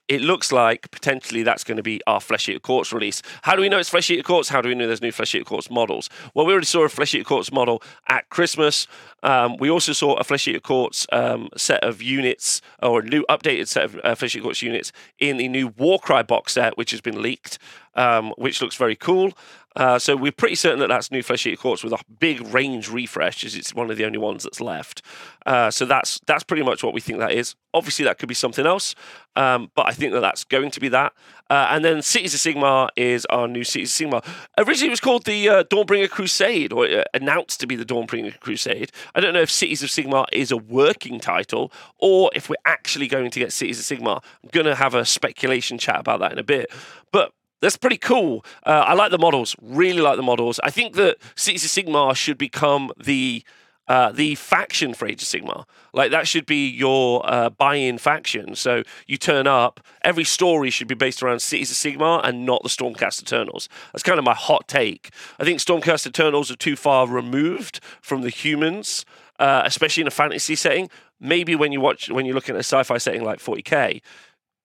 it 0.07 0.21
looks 0.21 0.51
like 0.51 0.91
potentially 0.91 1.43
that's 1.43 1.63
going 1.63 1.77
to 1.77 1.83
be 1.83 2.01
our 2.07 2.19
Flesh 2.19 2.49
Eater 2.49 2.59
Courts 2.59 2.91
release. 2.91 3.21
How 3.43 3.55
do 3.55 3.61
we 3.61 3.69
know 3.69 3.79
it's 3.79 3.89
Flesh 3.89 4.11
Eater 4.11 4.23
Courts? 4.23 4.49
How 4.49 4.61
do 4.61 4.69
we 4.69 4.75
know 4.75 4.85
there's 4.85 5.01
new 5.01 5.11
Flesh 5.11 5.33
Eater 5.33 5.45
Courts 5.45 5.69
models? 5.69 6.09
Well, 6.33 6.45
we 6.45 6.51
already 6.51 6.65
saw 6.65 6.83
a 6.83 6.89
Flesh 6.89 7.15
Eater 7.15 7.23
Courts 7.23 7.51
model 7.51 7.81
at 8.09 8.29
Christmas. 8.29 8.87
Um, 9.23 9.55
we 9.57 9.69
also 9.69 9.93
saw 9.93 10.15
a 10.15 10.23
Flesh 10.23 10.47
Eater 10.47 10.59
Courts 10.59 11.07
um, 11.13 11.49
set 11.55 11.83
of 11.83 12.01
units, 12.01 12.61
or 12.81 12.99
a 12.99 13.03
new 13.03 13.25
updated 13.29 13.67
set 13.67 13.85
of 13.85 13.99
uh, 14.03 14.15
Flesh 14.15 14.35
Eater 14.35 14.43
Courts 14.43 14.61
units 14.61 14.91
in 15.19 15.37
the 15.37 15.47
new 15.47 15.69
Warcry 15.69 16.23
box 16.23 16.53
set, 16.53 16.77
which 16.77 16.91
has 16.91 16.99
been 16.99 17.21
leaked, 17.21 17.57
um, 17.95 18.33
which 18.37 18.61
looks 18.61 18.75
very 18.75 18.95
cool. 18.95 19.33
Uh, 19.75 19.97
so 19.99 20.15
we're 20.15 20.31
pretty 20.31 20.55
certain 20.55 20.79
that 20.79 20.87
that's 20.87 21.11
new 21.11 21.23
Flesh 21.23 21.45
Eater 21.45 21.57
Courts 21.57 21.83
with 21.83 21.93
a 21.93 21.99
big 22.19 22.41
range 22.53 22.89
refresh, 22.89 23.43
as 23.43 23.55
it's 23.55 23.73
one 23.73 23.89
of 23.89 23.97
the 23.97 24.05
only 24.05 24.17
ones 24.17 24.43
that's 24.43 24.61
left. 24.61 25.01
Uh, 25.45 25.71
so 25.71 25.85
that's 25.85 26.19
that's 26.25 26.43
pretty 26.43 26.63
much 26.63 26.83
what 26.83 26.93
we 26.93 27.01
think 27.01 27.19
that 27.19 27.31
is. 27.31 27.55
Obviously, 27.73 28.05
that 28.05 28.19
could 28.19 28.29
be 28.29 28.35
something 28.35 28.67
else, 28.67 28.93
um, 29.35 29.71
but 29.75 29.87
I 29.87 29.91
think 29.91 30.13
that 30.13 30.19
that's 30.19 30.43
going 30.43 30.71
to 30.71 30.79
be 30.79 30.89
that. 30.89 31.13
Uh, 31.49 31.67
and 31.71 31.83
then 31.83 32.01
Cities 32.01 32.33
of 32.33 32.39
Sigmar 32.39 32.89
is 32.95 33.25
our 33.25 33.47
new 33.47 33.63
Cities 33.63 33.99
of 33.99 34.07
Sigmar. 34.07 34.25
Originally, 34.57 34.87
it 34.87 34.91
was 34.91 34.99
called 34.99 35.25
the 35.25 35.49
uh, 35.49 35.63
Dawnbringer 35.65 36.09
Crusade, 36.09 36.71
or 36.71 36.85
uh, 36.85 37.03
announced 37.13 37.59
to 37.59 37.67
be 37.67 37.75
the 37.75 37.85
Dawnbringer 37.85 38.39
Crusade. 38.39 38.91
I 39.15 39.19
don't 39.19 39.33
know 39.33 39.41
if 39.41 39.51
Cities 39.51 39.83
of 39.83 39.89
Sigmar 39.89 40.25
is 40.31 40.51
a 40.51 40.57
working 40.57 41.19
title 41.19 41.71
or 41.99 42.31
if 42.35 42.49
we're 42.49 42.55
actually 42.65 43.07
going 43.07 43.31
to 43.31 43.39
get 43.39 43.51
Cities 43.51 43.79
of 43.79 43.97
Sigmar. 43.97 44.23
I'm 44.43 44.49
going 44.51 44.65
to 44.65 44.75
have 44.75 44.95
a 44.95 45.05
speculation 45.05 45.77
chat 45.77 45.99
about 45.99 46.19
that 46.19 46.31
in 46.31 46.39
a 46.39 46.43
bit. 46.43 46.71
But 47.11 47.33
that's 47.63 47.77
pretty 47.77 47.97
cool. 47.97 48.43
Uh, 48.65 48.83
I 48.85 48.93
like 48.93 49.11
the 49.11 49.17
models. 49.17 49.55
Really 49.61 50.01
like 50.01 50.17
the 50.17 50.23
models. 50.23 50.59
I 50.63 50.69
think 50.69 50.95
that 50.95 51.17
Cities 51.35 51.63
of 51.63 51.71
Sigmar 51.71 52.13
should 52.15 52.37
become 52.37 52.91
the 53.01 53.43
uh, 53.87 54.11
the 54.11 54.35
faction 54.35 54.93
for 54.93 55.07
Age 55.07 55.21
of 55.21 55.27
Sigmar. 55.27 55.65
Like 55.93 56.11
that 56.11 56.27
should 56.27 56.45
be 56.45 56.69
your 56.69 57.21
uh, 57.25 57.49
buy-in 57.49 57.97
faction. 57.97 58.55
So 58.55 58.83
you 59.07 59.17
turn 59.17 59.47
up. 59.47 59.79
Every 60.03 60.23
story 60.25 60.69
should 60.69 60.87
be 60.87 60.95
based 60.95 61.23
around 61.23 61.39
Cities 61.39 61.71
of 61.71 61.77
Sigmar 61.77 62.21
and 62.23 62.45
not 62.45 62.63
the 62.63 62.69
Stormcast 62.69 63.21
Eternals. 63.21 63.69
That's 63.91 64.03
kind 64.03 64.19
of 64.19 64.25
my 64.25 64.33
hot 64.33 64.67
take. 64.67 65.11
I 65.39 65.45
think 65.45 65.59
Stormcast 65.59 66.05
Eternals 66.05 66.51
are 66.51 66.55
too 66.55 66.75
far 66.75 67.07
removed 67.07 67.79
from 68.01 68.21
the 68.21 68.29
humans, 68.29 69.05
uh, 69.39 69.63
especially 69.65 70.01
in 70.01 70.07
a 70.07 70.11
fantasy 70.11 70.55
setting. 70.55 70.89
Maybe 71.19 71.55
when 71.55 71.71
you 71.71 71.79
watch 71.79 72.09
when 72.09 72.25
you're 72.25 72.35
looking 72.35 72.55
at 72.55 72.59
a 72.59 72.63
sci-fi 72.63 72.97
setting 72.97 73.23
like 73.23 73.39
40k, 73.39 74.01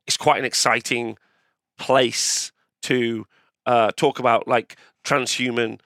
it's 0.06 0.16
quite 0.16 0.38
an 0.38 0.44
exciting 0.44 1.16
place 1.78 2.50
to 2.88 3.26
uh, 3.66 3.90
talk 3.96 4.18
about 4.18 4.48
like 4.48 4.76
transhuman 5.04 5.78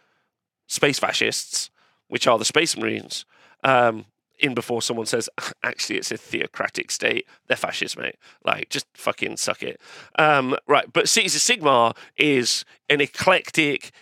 space 0.68 0.98
fascists, 0.98 1.70
which 2.08 2.26
are 2.26 2.38
the 2.38 2.44
Space 2.44 2.76
Marines. 2.76 3.24
Um, 3.64 4.06
in 4.38 4.54
before 4.54 4.82
someone 4.82 5.06
says, 5.06 5.28
actually, 5.62 5.98
it's 5.98 6.10
a 6.10 6.16
theocratic 6.16 6.90
state. 6.90 7.26
They're 7.46 7.56
fascists, 7.56 7.96
mate. 7.96 8.16
Like, 8.44 8.70
just 8.70 8.86
fucking 8.94 9.36
suck 9.36 9.62
it. 9.62 9.80
Um, 10.18 10.56
right. 10.66 10.92
But 10.92 11.08
Cities 11.08 11.36
of 11.36 11.40
Sigmar 11.40 11.96
is 12.16 12.64
an 12.88 13.00
eclectic, 13.00 13.92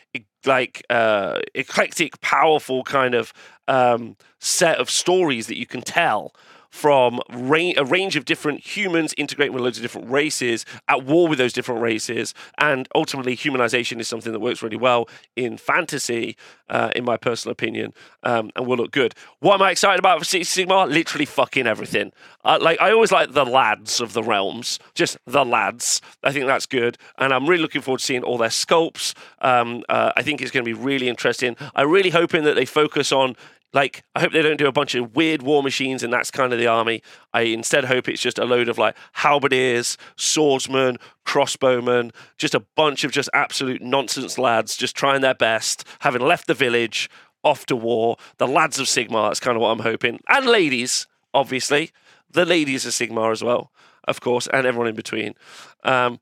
like, 0.47 0.83
uh, 0.89 1.41
eclectic, 1.55 2.21
powerful 2.23 2.85
kind 2.85 3.15
of 3.15 3.33
um, 3.69 4.17
set 4.39 4.79
of 4.79 4.89
stories 4.89 5.47
that 5.49 5.59
you 5.59 5.67
can 5.67 5.83
tell 5.83 6.35
from 6.71 7.21
ra- 7.31 7.73
a 7.77 7.85
range 7.85 8.17
of 8.17 8.25
different 8.25 8.61
humans 8.61 9.15
integrating 9.17 9.53
with 9.53 9.63
loads 9.63 9.79
of 9.79 9.83
different 9.83 10.11
races, 10.11 10.65
at 10.89 11.05
war 11.05 11.29
with 11.29 11.39
those 11.39 11.53
different 11.53 11.81
races, 11.83 12.35
and 12.59 12.89
ultimately 12.95 13.37
humanization 13.37 14.01
is 14.01 14.09
something 14.09 14.33
that 14.33 14.41
works 14.41 14.63
really 14.63 14.77
well 14.77 15.09
in 15.37 15.57
fantasy, 15.57 16.37
uh, 16.69 16.91
in 16.95 17.05
my 17.05 17.17
personal 17.17 17.53
opinion, 17.53 17.93
um, 18.23 18.51
and 18.57 18.67
will 18.67 18.77
look 18.77 18.93
good. 18.93 19.15
What 19.41 19.55
am 19.55 19.63
I 19.63 19.73
excited 19.73 19.99
about 19.99 20.19
for 20.21 20.25
City 20.25 20.45
Sigmar? 20.45 20.89
Literally 20.89 21.27
fucking 21.27 21.67
everything. 21.67 22.13
Uh, 22.45 22.59
like 22.61 22.81
I 22.81 22.93
always 22.93 23.13
like 23.13 23.33
the 23.33 23.45
lads 23.45 24.01
of 24.01 24.13
the 24.13 24.23
realms, 24.23 24.79
just 24.95 25.19
the 25.27 25.45
lads. 25.45 26.01
I 26.23 26.33
think 26.33 26.47
that's 26.47 26.67
good, 26.67 26.97
and 27.19 27.35
I'm 27.35 27.47
really 27.47 27.63
looking 27.63 27.83
forward 27.83 27.99
to 27.99 28.05
seeing 28.05 28.23
all 28.23 28.39
their 28.39 28.49
sculpts. 28.49 29.15
Um, 29.41 29.85
uh, 29.89 30.13
I 30.17 30.23
think 30.23 30.41
it's 30.41 30.51
going 30.51 30.65
to 30.65 30.69
be 30.69 30.79
really 30.79 31.09
interesting. 31.09 31.57
I'm 31.75 31.91
really 31.91 32.11
hoping 32.11 32.45
that 32.45 32.55
they 32.55 32.65
focus 32.65 33.13
on 33.13 33.37
like 33.73 34.03
I 34.15 34.21
hope 34.21 34.33
they 34.33 34.43
don't 34.43 34.57
do 34.57 34.67
a 34.67 34.73
bunch 34.73 34.95
of 34.95 35.15
weird 35.15 35.43
war 35.43 35.63
machines 35.63 36.03
and 36.03 36.13
that's 36.13 36.31
kind 36.31 36.53
of 36.53 36.59
the 36.59 36.67
army. 36.67 37.03
I 37.33 37.43
instead 37.43 37.85
hope 37.85 38.09
it's 38.09 38.23
just 38.23 38.39
a 38.39 38.45
load 38.45 38.69
of 38.69 38.79
like 38.79 38.97
halberdiers, 39.15 39.97
swordsmen, 40.17 40.97
crossbowmen, 41.27 42.13
just 42.39 42.55
a 42.55 42.65
bunch 42.77 43.05
of 43.05 43.13
just 43.13 43.29
absolute 43.33 43.83
nonsense 43.83 44.39
lads 44.39 44.77
just 44.77 44.97
trying 44.97 45.21
their 45.21 45.35
best, 45.35 45.85
having 46.01 46.23
left 46.23 46.47
the 46.47 46.55
village, 46.55 47.09
off 47.43 47.67
to 47.67 47.77
war. 47.77 48.17
The 48.39 48.47
lads 48.47 48.79
of 48.79 48.87
Sigmar, 48.87 49.29
that's 49.29 49.41
kind 49.41 49.57
of 49.57 49.63
what 49.63 49.71
I'm 49.71 49.81
hoping. 49.81 50.21
And 50.29 50.47
ladies, 50.47 51.07
obviously. 51.33 51.91
The 52.33 52.45
ladies 52.45 52.87
of 52.87 52.93
Sigmar 52.93 53.33
as 53.33 53.43
well, 53.43 53.73
of 54.07 54.21
course, 54.21 54.47
and 54.47 54.65
everyone 54.67 54.87
in 54.87 54.95
between. 54.95 55.35
Um, 55.83 56.21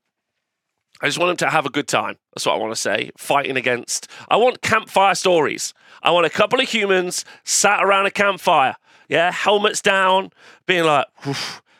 I 1.01 1.07
just 1.07 1.17
want 1.17 1.29
them 1.29 1.47
to 1.47 1.53
have 1.53 1.65
a 1.65 1.69
good 1.69 1.87
time. 1.87 2.17
That's 2.33 2.45
what 2.45 2.55
I 2.55 2.57
want 2.57 2.73
to 2.73 2.79
say. 2.79 3.11
Fighting 3.17 3.55
against. 3.55 4.07
I 4.29 4.37
want 4.37 4.61
campfire 4.61 5.15
stories. 5.15 5.73
I 6.03 6.11
want 6.11 6.25
a 6.25 6.29
couple 6.29 6.59
of 6.59 6.67
humans 6.67 7.25
sat 7.43 7.83
around 7.83 8.05
a 8.05 8.11
campfire. 8.11 8.75
Yeah, 9.07 9.31
helmets 9.31 9.81
down, 9.81 10.31
being 10.67 10.83
like, 10.83 11.07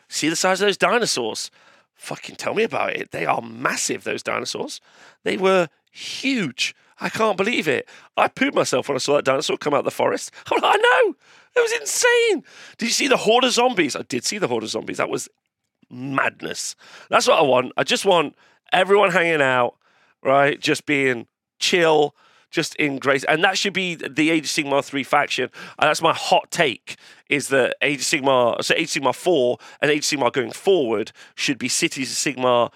see 0.08 0.28
the 0.28 0.36
size 0.36 0.60
of 0.60 0.66
those 0.66 0.76
dinosaurs? 0.76 1.50
Fucking 1.94 2.36
tell 2.36 2.54
me 2.54 2.64
about 2.64 2.94
it. 2.94 3.12
They 3.12 3.26
are 3.26 3.40
massive, 3.40 4.04
those 4.04 4.22
dinosaurs. 4.22 4.80
They 5.22 5.36
were 5.36 5.68
huge. 5.92 6.74
I 7.00 7.08
can't 7.08 7.36
believe 7.36 7.68
it. 7.68 7.88
I 8.16 8.28
pooped 8.28 8.54
myself 8.54 8.88
when 8.88 8.96
I 8.96 8.98
saw 8.98 9.14
that 9.16 9.24
dinosaur 9.24 9.56
come 9.56 9.74
out 9.74 9.80
of 9.80 9.84
the 9.84 9.90
forest. 9.90 10.32
I'm 10.50 10.60
like, 10.60 10.76
I 10.76 10.78
know. 10.78 11.14
It 11.56 11.60
was 11.60 11.80
insane. 11.80 12.44
Did 12.78 12.86
you 12.86 12.92
see 12.92 13.08
the 13.08 13.16
horde 13.16 13.44
of 13.44 13.52
zombies? 13.52 13.96
I 13.96 14.02
did 14.02 14.24
see 14.24 14.38
the 14.38 14.48
horde 14.48 14.62
of 14.62 14.70
zombies. 14.70 14.98
That 14.98 15.08
was 15.08 15.28
madness. 15.90 16.76
That's 17.08 17.26
what 17.26 17.38
I 17.38 17.42
want. 17.42 17.72
I 17.76 17.84
just 17.84 18.04
want 18.04 18.34
everyone 18.72 19.10
hanging 19.10 19.42
out, 19.42 19.76
right? 20.22 20.60
Just 20.60 20.86
being 20.86 21.26
chill, 21.58 22.14
just 22.50 22.74
in 22.76 22.98
grace. 22.98 23.24
And 23.24 23.42
that 23.44 23.56
should 23.56 23.72
be 23.72 23.94
the 23.94 24.30
Age 24.30 24.44
of 24.44 24.50
Sigmar 24.50 24.84
3 24.84 25.02
faction. 25.04 25.50
And 25.78 25.88
that's 25.88 26.02
my 26.02 26.12
hot 26.12 26.50
take 26.50 26.96
is 27.28 27.48
that 27.48 27.76
Age 27.80 28.00
of 28.00 28.04
Sigmar, 28.04 28.62
so 28.64 28.74
Age 28.74 28.96
of 28.96 29.02
Sigmar 29.02 29.14
4 29.14 29.58
and 29.80 29.90
Age 29.90 30.12
of 30.12 30.18
Sigmar 30.18 30.32
going 30.32 30.52
forward 30.52 31.12
should 31.34 31.58
be 31.58 31.68
Cities 31.68 32.10
of 32.10 32.34
Sigmar 32.34 32.72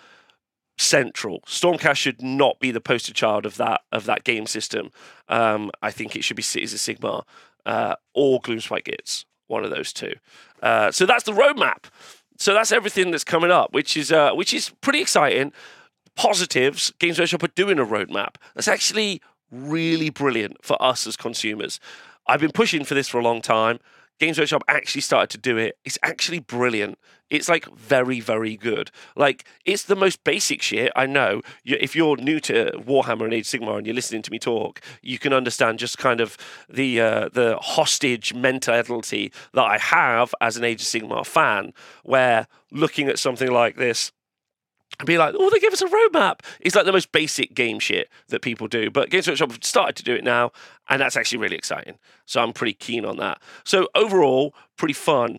central. 0.79 1.41
Stormcast 1.47 1.97
should 1.97 2.23
not 2.23 2.59
be 2.61 2.71
the 2.71 2.81
poster 2.81 3.13
child 3.13 3.47
of 3.47 3.57
that 3.57 3.83
of 3.93 4.07
that 4.07 4.25
game 4.25 4.47
system. 4.47 4.91
Um, 5.29 5.71
I 5.83 5.91
think 5.91 6.17
it 6.17 6.25
should 6.25 6.37
be 6.37 6.43
Cities 6.43 6.75
of 6.75 6.81
Sigmar 6.81 7.23
uh, 7.67 7.97
or 8.13 8.41
Gloomspite 8.41 8.85
Gitz, 8.85 9.25
one 9.47 9.65
of 9.65 9.71
those 9.71 9.93
two. 9.93 10.15
Uh, 10.63 10.91
so 10.91 11.07
that's 11.07 11.25
the 11.25 11.33
roadmap. 11.33 11.85
So 12.39 12.53
that's 12.53 12.73
everything 12.73 13.13
that's 13.13 13.25
coming 13.25 13.53
up, 13.53 13.73
which 13.73 13.97
is 13.97 14.11
uh, 14.11 14.33
which 14.33 14.53
is 14.53 14.71
pretty 14.81 15.01
exciting 15.01 15.53
positives, 16.17 16.93
Games 16.99 17.19
Workshop 17.19 17.43
are 17.43 17.49
doing 17.49 17.79
a 17.79 17.85
roadmap. 17.85 18.37
That's 18.55 18.69
actually 18.69 19.21
really 19.51 20.11
brilliant 20.11 20.65
for 20.65 20.81
us 20.83 21.07
as 21.07 21.17
consumers. 21.17 21.81
I've 22.27 22.41
been 22.41 22.53
pushing 22.53 22.85
for 22.85 22.95
this 22.95 23.09
for 23.09 23.19
a 23.19 23.23
long 23.23 23.43
time. 23.43 23.79
Games 24.21 24.39
Workshop 24.39 24.63
actually 24.69 25.01
started 25.01 25.31
to 25.31 25.39
do 25.39 25.57
it, 25.57 25.77
it's 25.85 25.99
actually 26.03 26.39
brilliant. 26.39 26.99
It's 27.31 27.49
like 27.49 27.67
very, 27.75 28.21
very 28.21 28.57
good. 28.57 28.91
Like 29.17 29.45
it's 29.65 29.85
the 29.85 29.97
most 29.97 30.23
basic 30.25 30.63
shit. 30.63 30.93
I 30.95 31.07
know. 31.07 31.41
If 31.65 31.97
you're 31.97 32.17
new 32.17 32.39
to 32.41 32.73
Warhammer 32.77 33.25
and 33.25 33.33
Age 33.33 33.53
of 33.53 33.61
Sigmar 33.61 33.79
and 33.79 33.87
you're 33.87 33.95
listening 33.95 34.23
to 34.23 34.31
me 34.31 34.39
talk, 34.39 34.81
you 35.03 35.19
can 35.19 35.33
understand 35.33 35.79
just 35.79 35.99
kind 35.99 36.21
of 36.21 36.37
the 36.69 37.01
uh, 37.01 37.29
the 37.33 37.59
hostage 37.61 38.35
mentality 38.35 39.33
that 39.53 39.65
I 39.65 39.79
have 39.79 40.35
as 40.41 40.57
an 40.57 40.65
Age 40.65 40.83
of 40.83 40.87
Sigmar 40.87 41.27
fan, 41.27 41.73
where 42.05 42.47
looking 42.71 43.09
at 43.09 43.19
something 43.19 43.51
like 43.51 43.77
this 43.77 44.13
and 44.99 45.07
be 45.07 45.19
like, 45.19 45.35
oh, 45.37 45.51
they 45.51 45.59
give 45.59 45.73
us 45.73 45.83
a 45.83 45.87
roadmap. 45.87 46.41
It's 46.61 46.75
like 46.75 46.85
the 46.85 46.93
most 46.93 47.13
basic 47.13 47.55
game 47.55 47.79
shit 47.79 48.09
that 48.29 48.43
people 48.43 48.69
do. 48.69 48.91
But 48.91 49.11
Games 49.11 49.29
Workshop 49.29 49.53
have 49.53 49.65
started 49.65 49.97
to 49.97 50.03
do 50.03 50.15
it 50.15 50.25
now, 50.25 50.53
and 50.89 51.01
that's 51.01 51.17
actually 51.17 51.39
really 51.39 51.57
exciting. 51.57 51.99
So 52.27 52.43
I'm 52.43 52.53
pretty 52.53 52.75
keen 52.75 53.05
on 53.05 53.17
that. 53.19 53.41
So 53.65 53.89
overall, 53.95 54.55
pretty 54.77 54.95
fun 54.95 55.39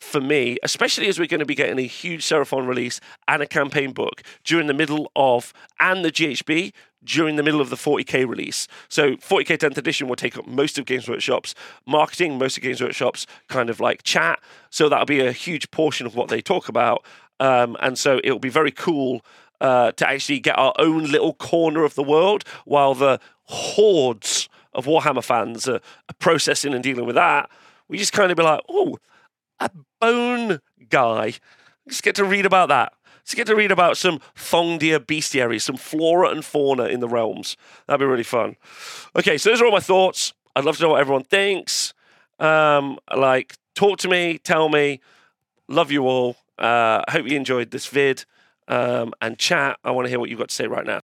for 0.00 0.20
me, 0.20 0.58
especially 0.62 1.08
as 1.08 1.18
we're 1.18 1.26
going 1.26 1.40
to 1.40 1.46
be 1.46 1.54
getting 1.54 1.78
a 1.78 1.86
huge 1.86 2.24
Seraphon 2.24 2.68
release 2.68 3.00
and 3.26 3.42
a 3.42 3.46
campaign 3.46 3.92
book 3.92 4.22
during 4.44 4.66
the 4.66 4.74
middle 4.74 5.10
of, 5.16 5.52
and 5.80 6.04
the 6.04 6.12
GHB 6.12 6.72
during 7.04 7.36
the 7.36 7.42
middle 7.42 7.60
of 7.60 7.70
the 7.70 7.76
40k 7.76 8.28
release. 8.28 8.66
So 8.88 9.12
40k 9.16 9.58
10th 9.58 9.78
edition 9.78 10.08
will 10.08 10.16
take 10.16 10.36
up 10.36 10.46
most 10.46 10.78
of 10.78 10.84
Games 10.84 11.08
Workshop's 11.08 11.54
marketing, 11.86 12.38
most 12.38 12.56
of 12.56 12.62
Games 12.62 12.80
Workshop's 12.80 13.26
kind 13.48 13.70
of 13.70 13.80
like 13.80 14.02
chat. 14.02 14.40
So 14.70 14.88
that'll 14.88 15.06
be 15.06 15.20
a 15.20 15.32
huge 15.32 15.70
portion 15.70 16.06
of 16.06 16.14
what 16.14 16.28
they 16.28 16.40
talk 16.40 16.68
about. 16.68 17.04
Um, 17.40 17.76
and 17.80 17.98
so 17.98 18.20
it'll 18.24 18.38
be 18.38 18.48
very 18.48 18.72
cool 18.72 19.24
uh, 19.60 19.92
to 19.92 20.08
actually 20.08 20.40
get 20.40 20.58
our 20.58 20.74
own 20.78 21.04
little 21.04 21.34
corner 21.34 21.84
of 21.84 21.94
the 21.94 22.02
world 22.02 22.44
while 22.64 22.94
the 22.94 23.20
hordes 23.44 24.48
of 24.74 24.86
Warhammer 24.86 25.24
fans 25.24 25.68
are, 25.68 25.80
are 26.08 26.14
processing 26.18 26.74
and 26.74 26.82
dealing 26.82 27.06
with 27.06 27.16
that. 27.16 27.50
We 27.88 27.98
just 27.98 28.12
kind 28.12 28.30
of 28.30 28.36
be 28.36 28.42
like, 28.42 28.60
oh, 28.68 28.98
a 29.60 29.70
bone 30.00 30.60
guy. 30.88 31.34
Just 31.88 32.02
get 32.02 32.14
to 32.16 32.24
read 32.24 32.46
about 32.46 32.68
that. 32.68 32.92
Just 33.24 33.36
get 33.36 33.46
to 33.48 33.56
read 33.56 33.72
about 33.72 33.96
some 33.96 34.20
Thondia 34.36 34.98
bestiaries, 34.98 35.62
some 35.62 35.76
flora 35.76 36.30
and 36.30 36.44
fauna 36.44 36.84
in 36.84 37.00
the 37.00 37.08
realms. 37.08 37.56
That'd 37.86 38.00
be 38.00 38.06
really 38.06 38.22
fun. 38.22 38.56
Okay, 39.16 39.36
so 39.36 39.50
those 39.50 39.60
are 39.60 39.66
all 39.66 39.72
my 39.72 39.80
thoughts. 39.80 40.32
I'd 40.56 40.64
love 40.64 40.76
to 40.78 40.82
know 40.82 40.90
what 40.90 41.00
everyone 41.00 41.24
thinks. 41.24 41.92
Um, 42.38 42.98
like, 43.14 43.54
talk 43.74 43.98
to 43.98 44.08
me, 44.08 44.38
tell 44.38 44.68
me. 44.68 45.00
Love 45.68 45.92
you 45.92 46.06
all. 46.06 46.36
Uh, 46.58 47.02
I 47.06 47.12
hope 47.12 47.28
you 47.28 47.36
enjoyed 47.36 47.70
this 47.70 47.86
vid 47.86 48.24
um, 48.68 49.14
and 49.20 49.38
chat. 49.38 49.78
I 49.84 49.90
want 49.90 50.06
to 50.06 50.10
hear 50.10 50.18
what 50.20 50.30
you've 50.30 50.38
got 50.38 50.48
to 50.48 50.54
say 50.54 50.66
right 50.66 50.86
now. 50.86 51.00